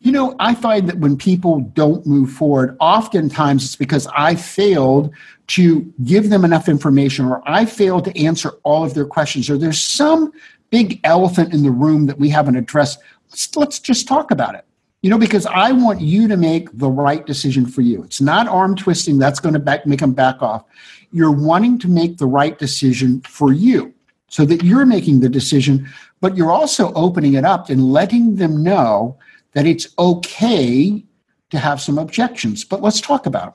you 0.00 0.12
know, 0.12 0.36
I 0.38 0.54
find 0.54 0.88
that 0.88 0.98
when 0.98 1.16
people 1.16 1.60
don't 1.60 2.06
move 2.06 2.30
forward, 2.30 2.76
oftentimes 2.78 3.64
it's 3.64 3.76
because 3.76 4.06
I 4.14 4.36
failed 4.36 5.12
to 5.48 5.92
give 6.04 6.30
them 6.30 6.44
enough 6.44 6.68
information 6.68 7.24
or 7.24 7.42
I 7.46 7.64
failed 7.64 8.04
to 8.04 8.18
answer 8.18 8.50
all 8.62 8.84
of 8.84 8.94
their 8.94 9.06
questions 9.06 9.50
or 9.50 9.58
there's 9.58 9.80
some 9.80 10.32
big 10.70 11.00
elephant 11.02 11.52
in 11.52 11.62
the 11.62 11.70
room 11.70 12.06
that 12.06 12.18
we 12.18 12.28
haven't 12.28 12.56
addressed. 12.56 13.00
Let's, 13.30 13.56
let's 13.56 13.80
just 13.80 14.06
talk 14.06 14.30
about 14.30 14.54
it. 14.54 14.64
You 15.02 15.10
know, 15.10 15.18
because 15.18 15.46
I 15.46 15.72
want 15.72 16.00
you 16.00 16.26
to 16.28 16.36
make 16.36 16.68
the 16.76 16.90
right 16.90 17.24
decision 17.24 17.66
for 17.66 17.82
you. 17.82 18.02
It's 18.02 18.20
not 18.20 18.48
arm 18.48 18.74
twisting 18.74 19.18
that's 19.18 19.38
going 19.38 19.52
to 19.52 19.60
back, 19.60 19.86
make 19.86 20.00
them 20.00 20.12
back 20.12 20.42
off. 20.42 20.64
You're 21.12 21.32
wanting 21.32 21.78
to 21.80 21.88
make 21.88 22.18
the 22.18 22.26
right 22.26 22.58
decision 22.58 23.20
for 23.22 23.52
you 23.52 23.94
so 24.28 24.44
that 24.44 24.64
you're 24.64 24.86
making 24.86 25.20
the 25.20 25.28
decision, 25.28 25.88
but 26.20 26.36
you're 26.36 26.50
also 26.50 26.92
opening 26.94 27.34
it 27.34 27.44
up 27.44 27.70
and 27.70 27.92
letting 27.92 28.36
them 28.36 28.62
know 28.62 29.16
that 29.58 29.66
it's 29.66 29.88
okay 29.98 31.04
to 31.50 31.58
have 31.58 31.80
some 31.80 31.98
objections. 31.98 32.62
But 32.62 32.80
let's 32.80 33.00
talk 33.00 33.26
about 33.26 33.54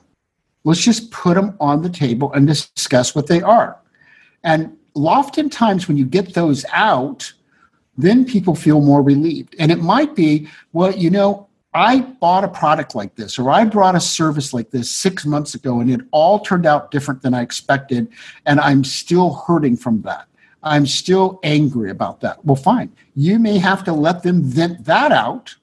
Let's 0.64 0.82
just 0.82 1.10
put 1.10 1.34
them 1.34 1.56
on 1.60 1.80
the 1.80 1.88
table 1.88 2.30
and 2.34 2.46
discuss 2.46 3.14
what 3.14 3.26
they 3.26 3.40
are. 3.40 3.80
And 4.42 4.76
oftentimes, 4.92 5.88
when 5.88 5.96
you 5.96 6.04
get 6.04 6.34
those 6.34 6.66
out, 6.74 7.32
then 7.96 8.26
people 8.26 8.54
feel 8.54 8.82
more 8.82 9.00
relieved. 9.00 9.56
And 9.58 9.72
it 9.72 9.80
might 9.80 10.14
be, 10.14 10.46
well, 10.74 10.94
you 10.94 11.08
know, 11.08 11.48
I 11.72 12.00
bought 12.00 12.44
a 12.44 12.48
product 12.48 12.94
like 12.94 13.14
this, 13.14 13.38
or 13.38 13.50
I 13.50 13.64
brought 13.64 13.94
a 13.94 14.00
service 14.00 14.52
like 14.52 14.68
this 14.72 14.90
six 14.90 15.24
months 15.24 15.54
ago, 15.54 15.80
and 15.80 15.90
it 15.90 16.02
all 16.10 16.38
turned 16.38 16.66
out 16.66 16.90
different 16.90 17.22
than 17.22 17.32
I 17.32 17.40
expected, 17.40 18.12
and 18.44 18.60
I'm 18.60 18.84
still 18.84 19.32
hurting 19.32 19.78
from 19.78 20.02
that. 20.02 20.26
I'm 20.64 20.84
still 20.84 21.40
angry 21.42 21.88
about 21.88 22.20
that. 22.20 22.44
Well, 22.44 22.56
fine. 22.56 22.92
You 23.14 23.38
may 23.38 23.56
have 23.56 23.84
to 23.84 23.94
let 23.94 24.22
them 24.22 24.42
vent 24.42 24.84
that 24.84 25.10
out 25.10 25.56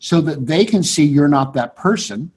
so 0.00 0.20
that 0.22 0.46
they 0.46 0.64
can 0.64 0.82
see 0.82 1.04
you're 1.04 1.28
not 1.28 1.54
that 1.54 1.76
person, 1.76 2.32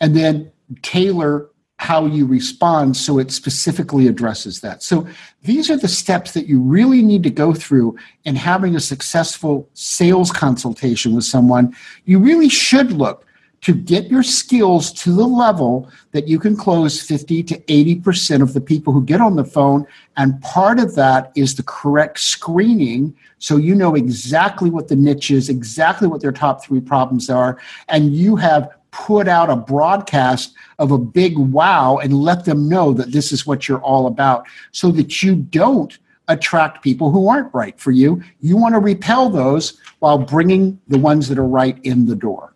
and 0.00 0.16
then 0.16 0.50
tailor 0.82 1.46
how 1.76 2.04
you 2.04 2.26
respond 2.26 2.94
so 2.94 3.18
it 3.18 3.30
specifically 3.30 4.06
addresses 4.06 4.60
that. 4.60 4.82
So 4.82 5.06
these 5.44 5.70
are 5.70 5.78
the 5.78 5.88
steps 5.88 6.32
that 6.32 6.46
you 6.46 6.60
really 6.60 7.00
need 7.00 7.22
to 7.22 7.30
go 7.30 7.54
through 7.54 7.96
in 8.24 8.36
having 8.36 8.76
a 8.76 8.80
successful 8.80 9.66
sales 9.72 10.30
consultation 10.30 11.14
with 11.14 11.24
someone. 11.24 11.74
You 12.04 12.18
really 12.18 12.50
should 12.50 12.92
look 12.92 13.24
to 13.62 13.74
get 13.74 14.10
your 14.10 14.22
skills 14.22 14.92
to 14.92 15.12
the 15.12 15.26
level 15.26 15.90
that 16.12 16.26
you 16.26 16.38
can 16.38 16.56
close 16.56 17.02
50 17.02 17.42
to 17.44 17.58
80% 17.60 18.42
of 18.42 18.54
the 18.54 18.60
people 18.60 18.92
who 18.92 19.04
get 19.04 19.20
on 19.20 19.36
the 19.36 19.44
phone. 19.44 19.86
And 20.16 20.40
part 20.40 20.78
of 20.78 20.94
that 20.94 21.30
is 21.34 21.54
the 21.54 21.62
correct 21.62 22.20
screening. 22.20 23.14
So 23.38 23.56
you 23.56 23.74
know 23.74 23.94
exactly 23.94 24.70
what 24.70 24.88
the 24.88 24.96
niche 24.96 25.30
is, 25.30 25.48
exactly 25.48 26.08
what 26.08 26.22
their 26.22 26.32
top 26.32 26.64
three 26.64 26.80
problems 26.80 27.28
are, 27.28 27.58
and 27.88 28.14
you 28.14 28.36
have 28.36 28.70
put 28.90 29.28
out 29.28 29.50
a 29.50 29.56
broadcast 29.56 30.54
of 30.78 30.90
a 30.90 30.98
big 30.98 31.38
wow 31.38 31.98
and 31.98 32.12
let 32.12 32.44
them 32.44 32.68
know 32.68 32.92
that 32.92 33.12
this 33.12 33.30
is 33.30 33.46
what 33.46 33.68
you're 33.68 33.82
all 33.82 34.06
about 34.06 34.46
so 34.72 34.90
that 34.90 35.22
you 35.22 35.36
don't 35.36 35.98
attract 36.28 36.82
people 36.82 37.10
who 37.10 37.28
aren't 37.28 37.52
right 37.54 37.78
for 37.78 37.90
you. 37.90 38.22
You 38.40 38.56
want 38.56 38.74
to 38.74 38.80
repel 38.80 39.30
those 39.30 39.78
while 39.98 40.18
bringing 40.18 40.80
the 40.88 40.98
ones 40.98 41.28
that 41.28 41.38
are 41.38 41.46
right 41.46 41.78
in 41.84 42.06
the 42.06 42.16
door. 42.16 42.54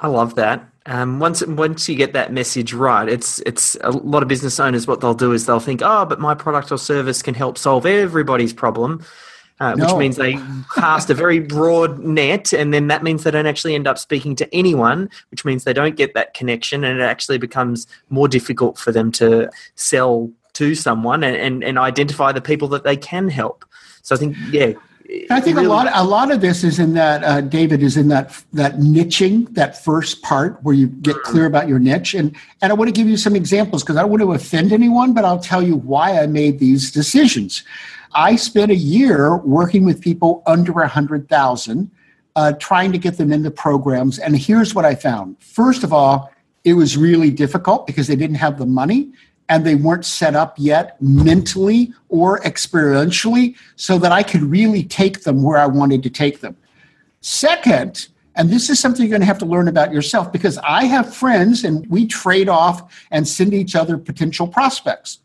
I 0.00 0.08
love 0.08 0.34
that. 0.36 0.66
Um, 0.86 1.20
once 1.20 1.46
once 1.46 1.88
you 1.88 1.94
get 1.94 2.14
that 2.14 2.32
message 2.32 2.72
right, 2.72 3.06
it's 3.06 3.38
it's 3.40 3.76
a 3.82 3.90
lot 3.90 4.22
of 4.22 4.28
business 4.28 4.58
owners. 4.58 4.86
What 4.86 5.00
they'll 5.00 5.14
do 5.14 5.32
is 5.32 5.44
they'll 5.44 5.60
think, 5.60 5.82
oh, 5.84 6.06
but 6.06 6.18
my 6.18 6.34
product 6.34 6.72
or 6.72 6.78
service 6.78 7.20
can 7.22 7.34
help 7.34 7.58
solve 7.58 7.84
everybody's 7.84 8.54
problem, 8.54 9.04
uh, 9.60 9.74
no. 9.74 9.84
which 9.84 9.94
means 9.96 10.16
they 10.16 10.38
cast 10.74 11.10
a 11.10 11.14
very 11.14 11.38
broad 11.38 11.98
net, 11.98 12.54
and 12.54 12.72
then 12.72 12.88
that 12.88 13.02
means 13.02 13.24
they 13.24 13.30
don't 13.30 13.46
actually 13.46 13.74
end 13.74 13.86
up 13.86 13.98
speaking 13.98 14.34
to 14.36 14.54
anyone, 14.54 15.10
which 15.30 15.44
means 15.44 15.64
they 15.64 15.74
don't 15.74 15.96
get 15.96 16.14
that 16.14 16.32
connection, 16.32 16.82
and 16.82 16.98
it 16.98 17.04
actually 17.04 17.38
becomes 17.38 17.86
more 18.08 18.26
difficult 18.26 18.78
for 18.78 18.90
them 18.90 19.12
to 19.12 19.50
sell 19.74 20.30
to 20.54 20.74
someone 20.74 21.22
and, 21.22 21.36
and, 21.36 21.62
and 21.62 21.78
identify 21.78 22.32
the 22.32 22.40
people 22.40 22.68
that 22.68 22.84
they 22.84 22.96
can 22.96 23.28
help. 23.28 23.64
So 24.02 24.14
I 24.14 24.18
think, 24.18 24.36
yeah, 24.50 24.72
I 25.28 25.40
think 25.40 25.56
really, 25.56 25.66
a 25.66 25.70
lot 25.70 25.88
a 25.92 26.04
lot 26.04 26.30
of 26.30 26.40
this 26.40 26.62
is 26.62 26.78
in 26.78 26.94
that 26.94 27.24
uh, 27.24 27.40
David 27.40 27.82
is 27.82 27.96
in 27.96 28.08
that 28.08 28.42
that 28.52 28.76
niching 28.76 29.52
that 29.54 29.82
first 29.82 30.22
part 30.22 30.62
where 30.62 30.74
you 30.74 30.86
get 30.86 31.16
mm. 31.16 31.22
clear 31.22 31.46
about 31.46 31.66
your 31.68 31.78
niche 31.78 32.14
and 32.14 32.36
and 32.62 32.70
I 32.70 32.74
want 32.74 32.88
to 32.88 32.92
give 32.92 33.08
you 33.08 33.16
some 33.16 33.34
examples 33.34 33.82
because 33.82 33.96
I 33.96 34.02
don't 34.02 34.10
want 34.10 34.22
to 34.22 34.32
offend 34.32 34.72
anyone 34.72 35.12
but 35.12 35.24
I'll 35.24 35.40
tell 35.40 35.62
you 35.62 35.76
why 35.76 36.20
I 36.20 36.26
made 36.26 36.58
these 36.58 36.92
decisions. 36.92 37.64
I 38.14 38.36
spent 38.36 38.70
a 38.70 38.76
year 38.76 39.36
working 39.36 39.84
with 39.84 40.00
people 40.00 40.42
under 40.46 40.80
a 40.80 40.88
hundred 40.88 41.28
thousand 41.28 41.90
uh, 42.36 42.52
trying 42.52 42.92
to 42.92 42.98
get 42.98 43.18
them 43.18 43.32
into 43.32 43.50
programs. 43.50 44.18
And 44.18 44.36
here's 44.36 44.74
what 44.74 44.84
I 44.84 44.94
found. 44.94 45.42
First 45.42 45.82
of 45.84 45.92
all, 45.92 46.32
it 46.64 46.74
was 46.74 46.96
really 46.96 47.30
difficult 47.30 47.86
because 47.86 48.06
they 48.06 48.16
didn't 48.16 48.36
have 48.36 48.58
the 48.58 48.66
money 48.66 49.12
and 49.50 49.66
they 49.66 49.74
weren't 49.74 50.06
set 50.06 50.36
up 50.36 50.54
yet 50.56 50.96
mentally 51.02 51.92
or 52.08 52.38
experientially 52.40 53.56
so 53.74 53.98
that 53.98 54.12
I 54.12 54.22
could 54.22 54.42
really 54.42 54.84
take 54.84 55.24
them 55.24 55.42
where 55.42 55.58
I 55.58 55.66
wanted 55.66 56.04
to 56.04 56.10
take 56.10 56.40
them. 56.40 56.56
Second, 57.20 58.08
and 58.36 58.48
this 58.48 58.70
is 58.70 58.78
something 58.78 59.02
you're 59.02 59.10
going 59.10 59.22
to 59.22 59.26
have 59.26 59.38
to 59.38 59.44
learn 59.44 59.66
about 59.66 59.92
yourself 59.92 60.32
because 60.32 60.56
I 60.58 60.84
have 60.84 61.14
friends 61.14 61.64
and 61.64 61.84
we 61.90 62.06
trade 62.06 62.48
off 62.48 63.04
and 63.10 63.26
send 63.26 63.52
each 63.52 63.74
other 63.74 63.98
potential 63.98 64.46
prospects. 64.46 65.18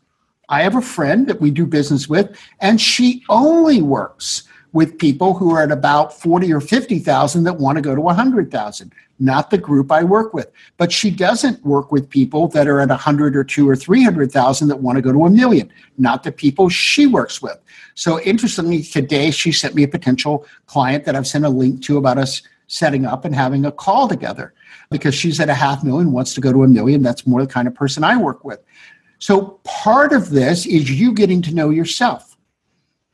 I 0.48 0.62
have 0.62 0.74
a 0.74 0.82
friend 0.82 1.28
that 1.28 1.40
we 1.40 1.52
do 1.52 1.64
business 1.64 2.08
with, 2.08 2.36
and 2.60 2.80
she 2.80 3.24
only 3.28 3.80
works 3.80 4.42
with 4.76 4.98
people 4.98 5.32
who 5.32 5.54
are 5.54 5.62
at 5.62 5.72
about 5.72 6.12
40 6.12 6.52
or 6.52 6.60
50,000 6.60 7.44
that 7.44 7.54
want 7.54 7.76
to 7.76 7.82
go 7.82 7.94
to 7.94 8.00
100,000, 8.02 8.92
not 9.18 9.48
the 9.48 9.56
group 9.56 9.90
I 9.90 10.04
work 10.04 10.34
with. 10.34 10.52
But 10.76 10.92
she 10.92 11.10
doesn't 11.10 11.64
work 11.64 11.90
with 11.90 12.10
people 12.10 12.48
that 12.48 12.68
are 12.68 12.80
at 12.80 12.90
100 12.90 13.36
or 13.36 13.42
2 13.42 13.66
or 13.66 13.74
300,000 13.74 14.68
that 14.68 14.80
want 14.80 14.96
to 14.96 15.02
go 15.02 15.12
to 15.12 15.24
a 15.24 15.30
million, 15.30 15.72
not 15.96 16.24
the 16.24 16.30
people 16.30 16.68
she 16.68 17.06
works 17.06 17.40
with. 17.40 17.58
So 17.94 18.20
interestingly, 18.20 18.82
today 18.82 19.30
she 19.30 19.50
sent 19.50 19.74
me 19.74 19.82
a 19.82 19.88
potential 19.88 20.46
client 20.66 21.06
that 21.06 21.16
I've 21.16 21.26
sent 21.26 21.46
a 21.46 21.48
link 21.48 21.82
to 21.84 21.96
about 21.96 22.18
us 22.18 22.42
setting 22.66 23.06
up 23.06 23.24
and 23.24 23.34
having 23.34 23.64
a 23.64 23.72
call 23.72 24.08
together 24.08 24.52
because 24.90 25.14
she's 25.14 25.40
at 25.40 25.48
a 25.48 25.54
half 25.54 25.84
million, 25.84 26.12
wants 26.12 26.34
to 26.34 26.42
go 26.42 26.52
to 26.52 26.64
a 26.64 26.68
million. 26.68 27.00
That's 27.00 27.26
more 27.26 27.40
the 27.40 27.50
kind 27.50 27.66
of 27.66 27.74
person 27.74 28.04
I 28.04 28.18
work 28.18 28.44
with. 28.44 28.60
So 29.20 29.58
part 29.64 30.12
of 30.12 30.28
this 30.28 30.66
is 30.66 30.90
you 30.90 31.14
getting 31.14 31.40
to 31.40 31.54
know 31.54 31.70
yourself. 31.70 32.36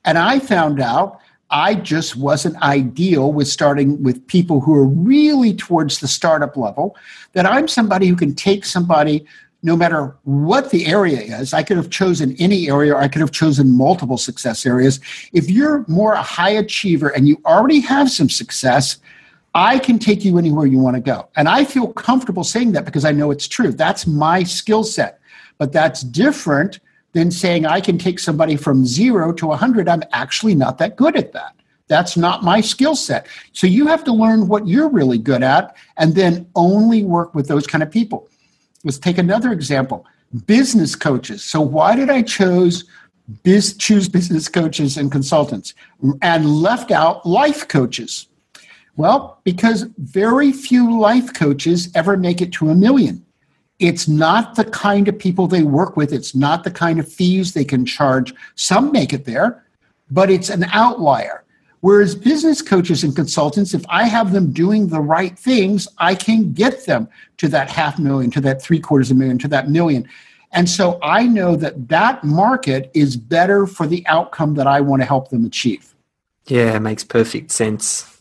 And 0.05 0.19
I 0.19 0.41
found 0.41 0.81
out 0.81 1.21
I 1.53 1.75
just 1.75 2.17
wasn't 2.17 2.57
ideal 2.63 3.33
with 3.33 3.47
starting 3.47 4.03
with 4.03 4.27
people 4.27 4.61
who 4.61 4.75
are 4.75 4.87
really 4.87 5.55
towards 5.55 6.01
the 6.01 6.09
startup 6.09 6.57
level, 6.57 6.97
that 7.35 7.45
I'm 7.45 7.69
somebody 7.69 8.09
who 8.09 8.17
can 8.17 8.35
take 8.35 8.65
somebody 8.65 9.27
no 9.63 9.77
matter 9.77 10.17
what 10.25 10.71
the 10.71 10.87
area 10.87 11.21
is. 11.21 11.53
I 11.53 11.63
could 11.63 11.77
have 11.77 11.91
chosen 11.91 12.35
any 12.39 12.69
area, 12.69 12.95
or 12.95 13.01
I 13.01 13.07
could 13.07 13.21
have 13.21 13.31
chosen 13.31 13.77
multiple 13.77 14.19
success 14.19 14.67
areas. 14.67 14.99
If 15.33 15.51
you're 15.51 15.85
more 15.87 16.15
a 16.15 16.23
high 16.23 16.51
achiever 16.51 17.11
and 17.11 17.29
you 17.29 17.41
already 17.45 17.81
have 17.81 18.11
some 18.11 18.29
success, 18.29 18.97
I 19.55 19.79
can 19.79 19.99
take 19.99 20.25
you 20.25 20.39
anywhere 20.39 20.67
you 20.67 20.79
want 20.79 20.97
to 20.97 21.03
go. 21.03 21.29
And 21.37 21.49
I 21.49 21.65
feel 21.65 21.93
comfortable 21.93 22.45
saying 22.45 22.73
that 22.73 22.87
because 22.87 23.05
I 23.05 23.13
know 23.13 23.31
it's 23.31 23.47
true. 23.47 23.71
That's 23.71 24.07
my 24.07 24.43
skill 24.43 24.83
set. 24.83 25.21
But 25.59 25.73
that's 25.73 26.01
different 26.01 26.81
than 27.13 27.31
saying 27.31 27.67
I 27.67 27.81
can 27.81 27.99
take 27.99 28.19
somebody 28.19 28.57
from 28.57 28.87
zero 28.87 29.33
to 29.33 29.47
100. 29.47 29.89
I'm 29.89 30.03
actually 30.13 30.55
not 30.55 30.79
that 30.79 30.97
good 30.97 31.17
at 31.17 31.33
that. 31.33 31.55
That's 31.89 32.17
not 32.17 32.43
my 32.43 32.61
skill 32.61 32.97
set. 32.97 33.27
So 33.53 33.67
you 33.67 33.87
have 33.87 34.03
to 34.05 34.13
learn 34.13 34.49
what 34.49 34.67
you're 34.67 34.89
really 34.89 35.19
good 35.19 35.43
at 35.43 35.77
and 35.99 36.15
then 36.15 36.47
only 36.55 37.05
work 37.05 37.35
with 37.35 37.49
those 37.49 37.67
kind 37.67 37.83
of 37.83 37.91
people. 37.91 38.29
Let's 38.85 38.99
take 38.99 39.19
another 39.19 39.53
example 39.53 40.07
business 40.47 40.97
coaches. 40.97 41.45
So, 41.45 41.61
why 41.61 41.95
did 41.95 42.09
I 42.09 42.23
choose 42.23 42.85
biz, 43.43 43.77
choose 43.77 44.09
business 44.09 44.49
coaches 44.49 44.97
and 44.97 45.13
consultants 45.13 45.75
and 46.23 46.47
left 46.47 46.91
out 46.91 47.27
life 47.27 47.69
coaches? 47.69 48.29
Well, 48.97 49.41
because 49.45 49.83
very 49.99 50.53
few 50.53 50.99
life 50.99 51.33
coaches 51.35 51.91
ever 51.95 52.17
make 52.17 52.41
it 52.41 52.53
to 52.55 52.71
a 52.71 52.75
million. 52.75 53.25
It's 53.83 54.07
not 54.07 54.55
the 54.55 54.65
kind 54.65 55.09
of 55.09 55.19
people 55.19 55.49
they 55.49 55.65
work 55.65 55.97
with, 55.97 56.13
it's 56.13 56.37
not 56.37 56.63
the 56.63 56.71
kind 56.71 57.01
of 57.01 57.13
fees 57.13 57.53
they 57.53 57.65
can 57.65 57.85
charge. 57.85 58.33
Some 58.55 58.93
make 58.93 59.13
it 59.13 59.25
there, 59.25 59.67
but 60.09 60.31
it's 60.31 60.51
an 60.51 60.65
outlier. 60.73 61.43
Whereas 61.81 62.15
business 62.15 62.63
coaches 62.63 63.03
and 63.03 63.17
consultants, 63.17 63.75
if 63.75 63.85
I 63.89 64.05
have 64.05 64.31
them 64.33 64.53
doing 64.53 64.87
the 64.87 65.01
right 65.01 65.37
things, 65.37 65.89
I 65.99 66.15
can 66.15 66.53
get 66.53 66.87
them 66.87 67.09
to 67.39 67.49
that 67.49 67.69
half 67.69 67.99
million, 67.99 68.31
to 68.31 68.41
that 68.43 68.63
three 68.63 68.79
quarters 68.79 69.11
of 69.11 69.17
a 69.17 69.19
million, 69.19 69.39
to 69.39 69.49
that 69.49 69.69
million. 69.69 70.09
And 70.53 70.71
so 70.71 71.01
I 71.03 71.27
know 71.27 71.57
that 71.57 71.89
that 71.89 72.23
market 72.23 72.89
is 72.95 73.17
better 73.17 73.67
for 73.67 73.89
the 73.89 74.07
outcome 74.07 74.55
that 74.55 74.69
I 74.69 74.81
want 74.81 75.03
to 75.03 75.07
help 75.07 75.31
them 75.31 75.45
achieve. 75.45 75.93
Yeah, 76.47 76.79
makes 76.79 77.03
perfect 77.03 77.51
sense. 77.51 78.12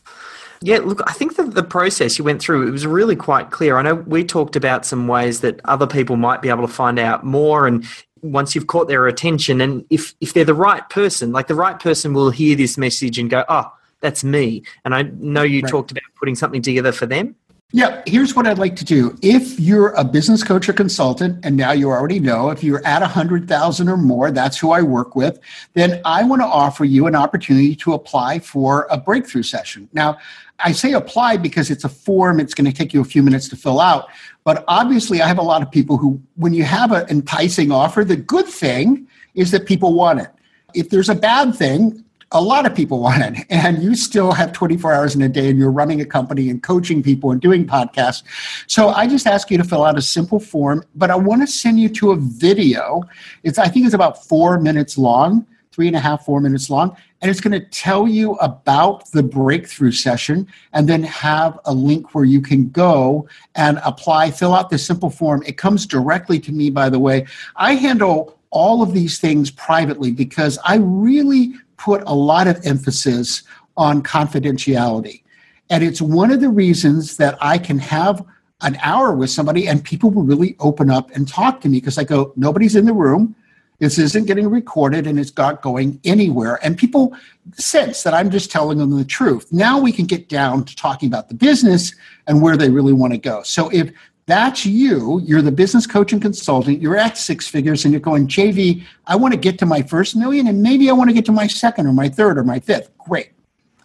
Yeah, 0.64 0.78
look, 0.78 1.02
I 1.08 1.14
think 1.14 1.38
the, 1.38 1.44
the 1.44 1.64
process 1.64 2.20
you 2.20 2.24
went 2.24 2.42
through, 2.42 2.68
it 2.68 2.72
was 2.72 2.86
really 2.86 3.16
quite 3.16 3.50
clear. 3.50 3.78
I 3.78 3.82
know 3.82 3.96
we 3.96 4.24
talked 4.24 4.56
about 4.56 4.86
some 4.86 5.08
ways 5.08 5.42
that 5.42 5.60
other 5.66 5.88
people 5.88 6.18
might 6.18 6.42
be 6.42 6.50
able 6.50 6.68
to 6.68 6.74
find 6.74 7.00
out 7.00 7.24
more 7.26 7.66
and 7.66 7.86
once 8.22 8.54
you've 8.54 8.68
caught 8.68 8.88
their 8.88 9.08
attention 9.08 9.60
and 9.62 9.84
if, 9.90 10.14
if 10.22 10.34
they're 10.34 10.46
the 10.46 10.54
right 10.54 10.88
person, 10.90 11.32
like 11.32 11.48
the 11.48 11.56
right 11.56 11.80
person 11.80 12.14
will 12.14 12.30
hear 12.30 12.56
this 12.56 12.78
message 12.78 13.18
and 13.18 13.32
go, 13.32 13.44
oh, 13.50 13.74
that's 14.02 14.24
me. 14.24 14.64
And 14.86 14.94
I 14.94 15.04
know 15.04 15.44
you 15.44 15.62
right. 15.62 15.72
talked 15.72 15.92
about 15.92 16.04
putting 16.20 16.36
something 16.36 16.62
together 16.62 16.92
for 16.92 17.08
them. 17.08 17.36
Yeah, 17.74 18.02
here's 18.06 18.36
what 18.36 18.46
I'd 18.48 18.58
like 18.58 18.76
to 18.78 18.86
do. 18.86 19.18
If 19.22 19.58
you're 19.58 19.92
a 19.92 20.04
business 20.04 20.44
coach 20.44 20.68
or 20.68 20.74
consultant, 20.74 21.40
and 21.46 21.56
now 21.56 21.72
you 21.72 21.90
already 21.90 22.20
know, 22.20 22.50
if 22.50 22.66
you're 22.66 22.86
at 22.86 23.02
100,000 23.02 23.88
or 23.88 23.96
more, 23.96 24.30
that's 24.30 24.58
who 24.58 24.72
I 24.72 24.82
work 24.82 25.16
with, 25.16 25.40
then 25.74 26.02
I 26.04 26.24
want 26.26 26.42
to 26.42 26.46
offer 26.46 26.84
you 26.84 27.08
an 27.08 27.16
opportunity 27.16 27.76
to 27.78 27.94
apply 27.94 28.40
for 28.40 28.88
a 28.90 28.98
breakthrough 28.98 29.44
session. 29.44 29.88
Now, 29.94 30.18
I 30.60 30.74
say 30.74 30.92
apply 30.92 31.38
because 31.38 31.72
it's 31.72 31.86
a 31.86 31.90
form, 31.90 32.42
it's 32.42 32.54
going 32.54 32.70
to 32.70 32.78
take 32.78 32.94
you 32.94 33.00
a 33.00 33.06
few 33.06 33.24
minutes 33.24 33.48
to 33.50 33.56
fill 33.56 33.80
out. 33.80 34.10
But 34.44 34.66
obviously, 34.68 35.22
I 35.22 35.28
have 35.28 35.38
a 35.38 35.44
lot 35.44 35.62
of 35.62 35.72
people 35.72 35.96
who, 35.96 36.22
when 36.36 36.54
you 36.54 36.64
have 36.64 36.92
an 36.92 37.08
enticing 37.10 37.72
offer, 37.72 38.04
the 38.04 38.18
good 38.18 38.48
thing 38.48 39.08
is 39.34 39.52
that 39.52 39.66
people 39.66 39.94
want 39.94 40.20
it. 40.20 40.30
If 40.74 40.90
there's 40.90 41.10
a 41.10 41.16
bad 41.16 41.56
thing, 41.56 42.04
a 42.32 42.42
lot 42.42 42.66
of 42.66 42.74
people 42.74 43.00
want 43.00 43.24
it. 43.24 43.46
And 43.50 43.84
you 43.84 43.96
still 43.96 44.32
have 44.32 44.54
24 44.54 44.94
hours 44.94 45.16
in 45.16 45.22
a 45.22 45.30
day 45.30 45.50
and 45.50 45.60
you're 45.60 45.72
running 45.72 46.02
a 46.02 46.06
company 46.06 46.50
and 46.50 46.64
coaching 46.64 47.04
people 47.04 47.32
and 47.32 47.42
doing 47.42 47.66
podcasts. 47.66 48.24
So 48.68 48.90
i 48.90 49.08
just 49.08 49.28
ask 49.28 49.52
you 49.52 49.58
to 49.58 49.64
fill 49.64 49.84
out 49.84 49.98
a 49.98 50.02
simple 50.02 50.40
form 50.40 50.84
but 50.96 51.12
i 51.12 51.16
want 51.16 51.42
to 51.42 51.48
send 51.48 51.80
you 51.80 51.90
to 51.90 52.12
a 52.12 52.16
video. 52.16 53.04
It's 53.44 53.60
i 53.60 53.68
think 53.68 53.86
it's 53.86 53.96
about 53.96 54.26
four 54.26 54.60
minutes 54.60 54.98
long 54.98 55.46
three 55.72 55.88
and 55.88 55.96
a 55.96 56.00
half 56.00 56.26
four 56.26 56.42
minutes 56.42 56.70
long 56.70 56.96
and 57.22 57.32
it's 57.32 57.40
going 57.40 57.58
to 57.58 57.66
tell 57.68 58.08
you 58.08 58.34
about 58.36 59.10
the 59.12 59.24
breakthrough 59.24 59.92
session 59.92 60.48
and 60.74 60.90
then 60.90 61.04
have 61.04 61.58
a 61.66 61.74
link 61.74 62.14
where 62.14 62.26
you 62.26 62.42
can 62.42 62.70
go 62.70 63.28
and 63.56 63.80
apply 63.84 64.32
fill 64.32 64.54
out 64.54 64.70
this 64.70 64.86
simple 64.86 65.10
form. 65.10 65.44
It 65.46 65.58
comes 65.58 65.86
directly 65.86 66.40
to 66.40 66.52
me 66.52 66.70
by 66.70 66.90
the 66.90 67.00
way. 67.00 67.26
I 67.56 67.76
handle 67.76 68.38
all 68.52 68.82
of 68.82 68.94
these 68.94 69.18
things 69.20 69.50
privately 69.50 70.12
because 70.12 70.60
I 70.66 70.76
really 70.76 71.54
put 71.82 72.04
a 72.06 72.14
lot 72.14 72.48
of 72.48 72.64
emphasis 72.64 73.42
on 73.76 74.04
confidentiality. 74.04 75.24
And 75.72 75.84
it's 75.84 76.02
one 76.02 76.32
of 76.32 76.40
the 76.40 76.50
reasons 76.50 77.18
that 77.18 77.38
I 77.42 77.58
can 77.58 77.80
have 77.80 78.24
an 78.62 78.78
hour 78.84 79.16
with 79.16 79.32
somebody 79.32 79.68
and 79.68 79.84
people 79.84 80.12
will 80.12 80.24
really 80.24 80.56
open 80.60 80.92
up 80.92 81.10
and 81.16 81.28
talk 81.28 81.60
to 81.62 81.70
me 81.70 81.80
because 81.80 81.98
I 81.98 82.04
go, 82.04 82.34
nobody's 82.36 82.76
in 82.76 82.86
the 82.86 82.94
room. 82.94 83.36
This 83.80 83.98
isn't 83.98 84.28
getting 84.28 84.48
recorded 84.48 85.08
and 85.08 85.20
it's 85.20 85.36
not 85.36 85.64
going 85.64 86.00
anywhere. 86.04 86.60
And 86.62 86.78
people 86.78 87.16
sense 87.54 88.04
that 88.04 88.14
I'm 88.14 88.30
just 88.30 88.52
telling 88.52 88.78
them 88.78 88.96
the 88.96 89.04
truth. 89.04 89.52
Now 89.52 89.80
we 89.80 89.92
can 89.92 90.06
get 90.06 90.30
down 90.30 90.66
to 90.66 90.76
talking 90.76 91.08
about 91.08 91.30
the 91.30 91.34
business 91.34 91.96
and 92.28 92.44
where 92.44 92.58
they 92.58 92.70
really 92.70 92.94
want 92.94 93.14
to 93.14 93.18
go. 93.18 93.42
So 93.42 93.70
if 93.70 93.92
that's 94.32 94.66
you. 94.66 95.20
You're 95.26 95.42
the 95.42 95.52
business 95.52 95.86
coach 95.86 96.14
and 96.14 96.22
consultant. 96.22 96.82
You're 96.82 96.96
at 96.96 97.18
six 97.18 97.50
figures 97.50 97.84
and 97.84 97.94
you're 97.94 98.00
going, 98.00 98.28
JV, 98.28 98.82
I 99.06 99.18
want 99.18 99.34
to 99.34 99.40
get 99.40 99.60
to 99.60 99.66
my 99.66 99.82
first 99.82 100.16
million 100.16 100.48
and 100.48 100.64
maybe 100.64 100.90
I 100.90 100.94
want 100.94 101.10
to 101.10 101.14
get 101.14 101.26
to 101.26 101.34
my 101.34 101.48
second 101.48 101.86
or 101.86 101.92
my 101.92 102.08
third 102.08 102.38
or 102.38 102.46
my 102.46 102.62
fifth. 102.62 102.98
Great. 102.98 103.32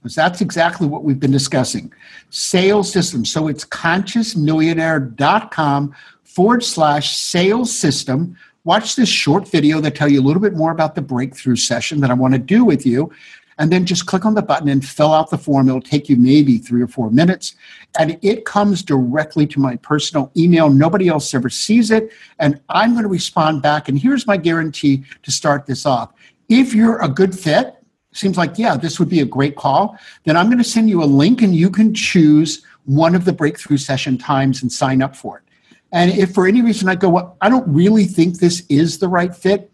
Because 0.02 0.16
that's 0.16 0.42
exactly 0.42 0.86
what 0.86 1.06
we've 1.06 1.20
been 1.20 1.32
discussing. 1.32 1.94
Sales 2.30 2.92
system. 2.92 3.24
So 3.24 3.48
it's 3.48 3.64
consciousmillionaire.com 3.64 5.96
forward 6.26 6.64
slash 6.64 7.16
sales 7.16 7.74
system 7.74 8.36
watch 8.64 8.96
this 8.96 9.10
short 9.10 9.48
video 9.48 9.80
that 9.82 9.96
tell 9.96 10.10
you 10.10 10.22
a 10.22 10.24
little 10.24 10.42
bit 10.42 10.54
more 10.54 10.72
about 10.72 10.96
the 10.96 11.02
breakthrough 11.02 11.56
session 11.56 12.00
that 12.02 12.12
I 12.12 12.14
want 12.14 12.34
to 12.34 12.40
do 12.40 12.64
with 12.64 12.86
you. 12.86 13.12
And 13.58 13.72
then 13.72 13.86
just 13.86 14.08
click 14.08 14.26
on 14.26 14.34
the 14.34 14.42
button 14.42 14.70
and 14.70 14.84
fill 14.84 15.14
out 15.14 15.30
the 15.30 15.38
form. 15.38 15.68
It'll 15.68 15.82
take 15.82 16.10
you 16.10 16.16
maybe 16.16 16.58
three 16.58 16.82
or 16.82 16.88
four 16.88 17.12
minutes. 17.12 17.56
And 18.00 18.18
it 18.24 18.46
comes 18.46 18.82
directly 18.82 19.46
to 19.48 19.60
my 19.60 19.76
personal 19.76 20.32
email. 20.36 20.70
Nobody 20.70 21.10
else 21.10 21.34
ever 21.34 21.50
sees 21.50 21.92
it. 21.92 22.12
And 22.40 22.60
I'm 22.70 22.94
going 22.94 23.04
to 23.04 23.10
respond 23.10 23.62
back. 23.62 23.88
And 23.88 24.00
here's 24.00 24.26
my 24.26 24.38
guarantee 24.38 25.04
to 25.22 25.32
start 25.32 25.68
this 25.68 25.86
off. 25.86 26.12
If 26.50 26.74
you're 26.74 27.02
a 27.02 27.08
good 27.08 27.38
fit, 27.38 27.76
seems 28.14 28.38
like, 28.38 28.58
yeah, 28.58 28.76
this 28.76 29.00
would 29.00 29.10
be 29.10 29.20
a 29.20 29.26
great 29.26 29.56
call, 29.56 29.98
then 30.24 30.36
I'm 30.36 30.48
going 30.48 30.58
to 30.58 30.64
send 30.64 30.90
you 30.90 31.04
a 31.04 31.06
link 31.06 31.42
and 31.42 31.56
you 31.56 31.70
can 31.70 31.94
choose 31.94 32.64
one 32.86 33.16
of 33.16 33.26
the 33.26 33.34
breakthrough 33.34 33.78
session 33.78 34.18
times 34.18 34.62
and 34.62 34.72
sign 34.72 35.02
up 35.02 35.16
for 35.16 35.38
it. 35.38 35.44
And 35.92 36.12
if 36.12 36.34
for 36.34 36.48
any 36.48 36.62
reason 36.62 36.88
I 36.90 36.96
go, 36.96 37.10
well, 37.10 37.38
I 37.42 37.50
don't 37.50 37.68
really 37.68 38.06
think 38.06 38.40
this 38.40 38.64
is 38.70 39.00
the 39.00 39.08
right 39.08 39.36
fit, 39.36 39.72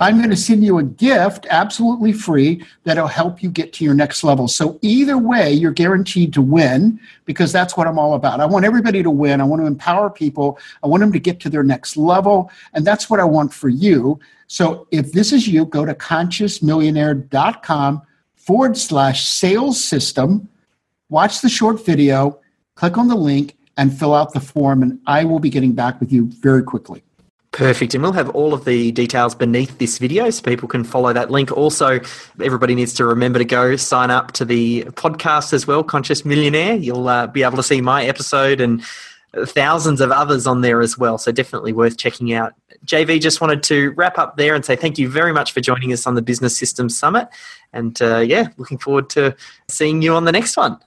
I'm 0.00 0.18
going 0.18 0.30
to 0.30 0.36
send 0.36 0.64
you 0.64 0.78
a 0.78 0.82
gift 0.82 1.46
absolutely 1.50 2.12
free 2.12 2.64
that'll 2.82 3.06
help 3.06 3.44
you 3.44 3.50
get 3.50 3.72
to 3.74 3.84
your 3.84 3.94
next 3.94 4.24
level. 4.24 4.48
So, 4.48 4.76
either 4.82 5.16
way, 5.16 5.52
you're 5.52 5.70
guaranteed 5.70 6.32
to 6.32 6.42
win 6.42 6.98
because 7.26 7.52
that's 7.52 7.76
what 7.76 7.86
I'm 7.86 7.96
all 7.98 8.14
about. 8.14 8.40
I 8.40 8.46
want 8.46 8.64
everybody 8.64 9.04
to 9.04 9.10
win. 9.10 9.40
I 9.40 9.44
want 9.44 9.62
to 9.62 9.66
empower 9.66 10.10
people. 10.10 10.58
I 10.82 10.88
want 10.88 11.00
them 11.00 11.12
to 11.12 11.20
get 11.20 11.38
to 11.40 11.48
their 11.48 11.62
next 11.62 11.96
level. 11.96 12.50
And 12.72 12.84
that's 12.84 13.08
what 13.08 13.20
I 13.20 13.24
want 13.24 13.54
for 13.54 13.68
you. 13.68 14.18
So, 14.48 14.88
if 14.90 15.12
this 15.12 15.32
is 15.32 15.46
you, 15.46 15.66
go 15.66 15.84
to 15.84 15.94
consciousmillionaire.com 15.94 18.02
forward 18.34 18.76
slash 18.76 19.28
sales 19.28 19.82
system, 19.82 20.48
watch 21.08 21.40
the 21.40 21.48
short 21.48 21.86
video, 21.86 22.40
click 22.74 22.98
on 22.98 23.06
the 23.06 23.14
link, 23.14 23.56
and 23.76 23.96
fill 23.96 24.14
out 24.14 24.32
the 24.32 24.40
form. 24.40 24.82
And 24.82 25.00
I 25.06 25.24
will 25.24 25.38
be 25.38 25.50
getting 25.50 25.72
back 25.72 26.00
with 26.00 26.12
you 26.12 26.26
very 26.40 26.62
quickly. 26.62 27.02
Perfect. 27.54 27.94
And 27.94 28.02
we'll 28.02 28.12
have 28.12 28.30
all 28.30 28.52
of 28.52 28.64
the 28.64 28.90
details 28.90 29.32
beneath 29.32 29.78
this 29.78 29.98
video 29.98 30.28
so 30.30 30.42
people 30.42 30.68
can 30.68 30.82
follow 30.82 31.12
that 31.12 31.30
link. 31.30 31.52
Also, 31.52 32.00
everybody 32.42 32.74
needs 32.74 32.92
to 32.94 33.04
remember 33.04 33.38
to 33.38 33.44
go 33.44 33.76
sign 33.76 34.10
up 34.10 34.32
to 34.32 34.44
the 34.44 34.82
podcast 34.96 35.52
as 35.52 35.64
well, 35.64 35.84
Conscious 35.84 36.24
Millionaire. 36.24 36.74
You'll 36.74 37.08
uh, 37.08 37.28
be 37.28 37.44
able 37.44 37.56
to 37.56 37.62
see 37.62 37.80
my 37.80 38.06
episode 38.06 38.60
and 38.60 38.82
thousands 39.46 40.00
of 40.00 40.10
others 40.10 40.48
on 40.48 40.62
there 40.62 40.80
as 40.80 40.98
well. 40.98 41.16
So, 41.16 41.30
definitely 41.30 41.72
worth 41.72 41.96
checking 41.96 42.32
out. 42.32 42.54
JV 42.86 43.20
just 43.20 43.40
wanted 43.40 43.62
to 43.64 43.90
wrap 43.92 44.18
up 44.18 44.36
there 44.36 44.56
and 44.56 44.64
say 44.64 44.74
thank 44.74 44.98
you 44.98 45.08
very 45.08 45.32
much 45.32 45.52
for 45.52 45.60
joining 45.60 45.92
us 45.92 46.08
on 46.08 46.16
the 46.16 46.22
Business 46.22 46.56
Systems 46.56 46.98
Summit. 46.98 47.28
And 47.72 48.00
uh, 48.02 48.18
yeah, 48.18 48.48
looking 48.56 48.78
forward 48.78 49.10
to 49.10 49.36
seeing 49.68 50.02
you 50.02 50.14
on 50.14 50.24
the 50.24 50.32
next 50.32 50.56
one. 50.56 50.78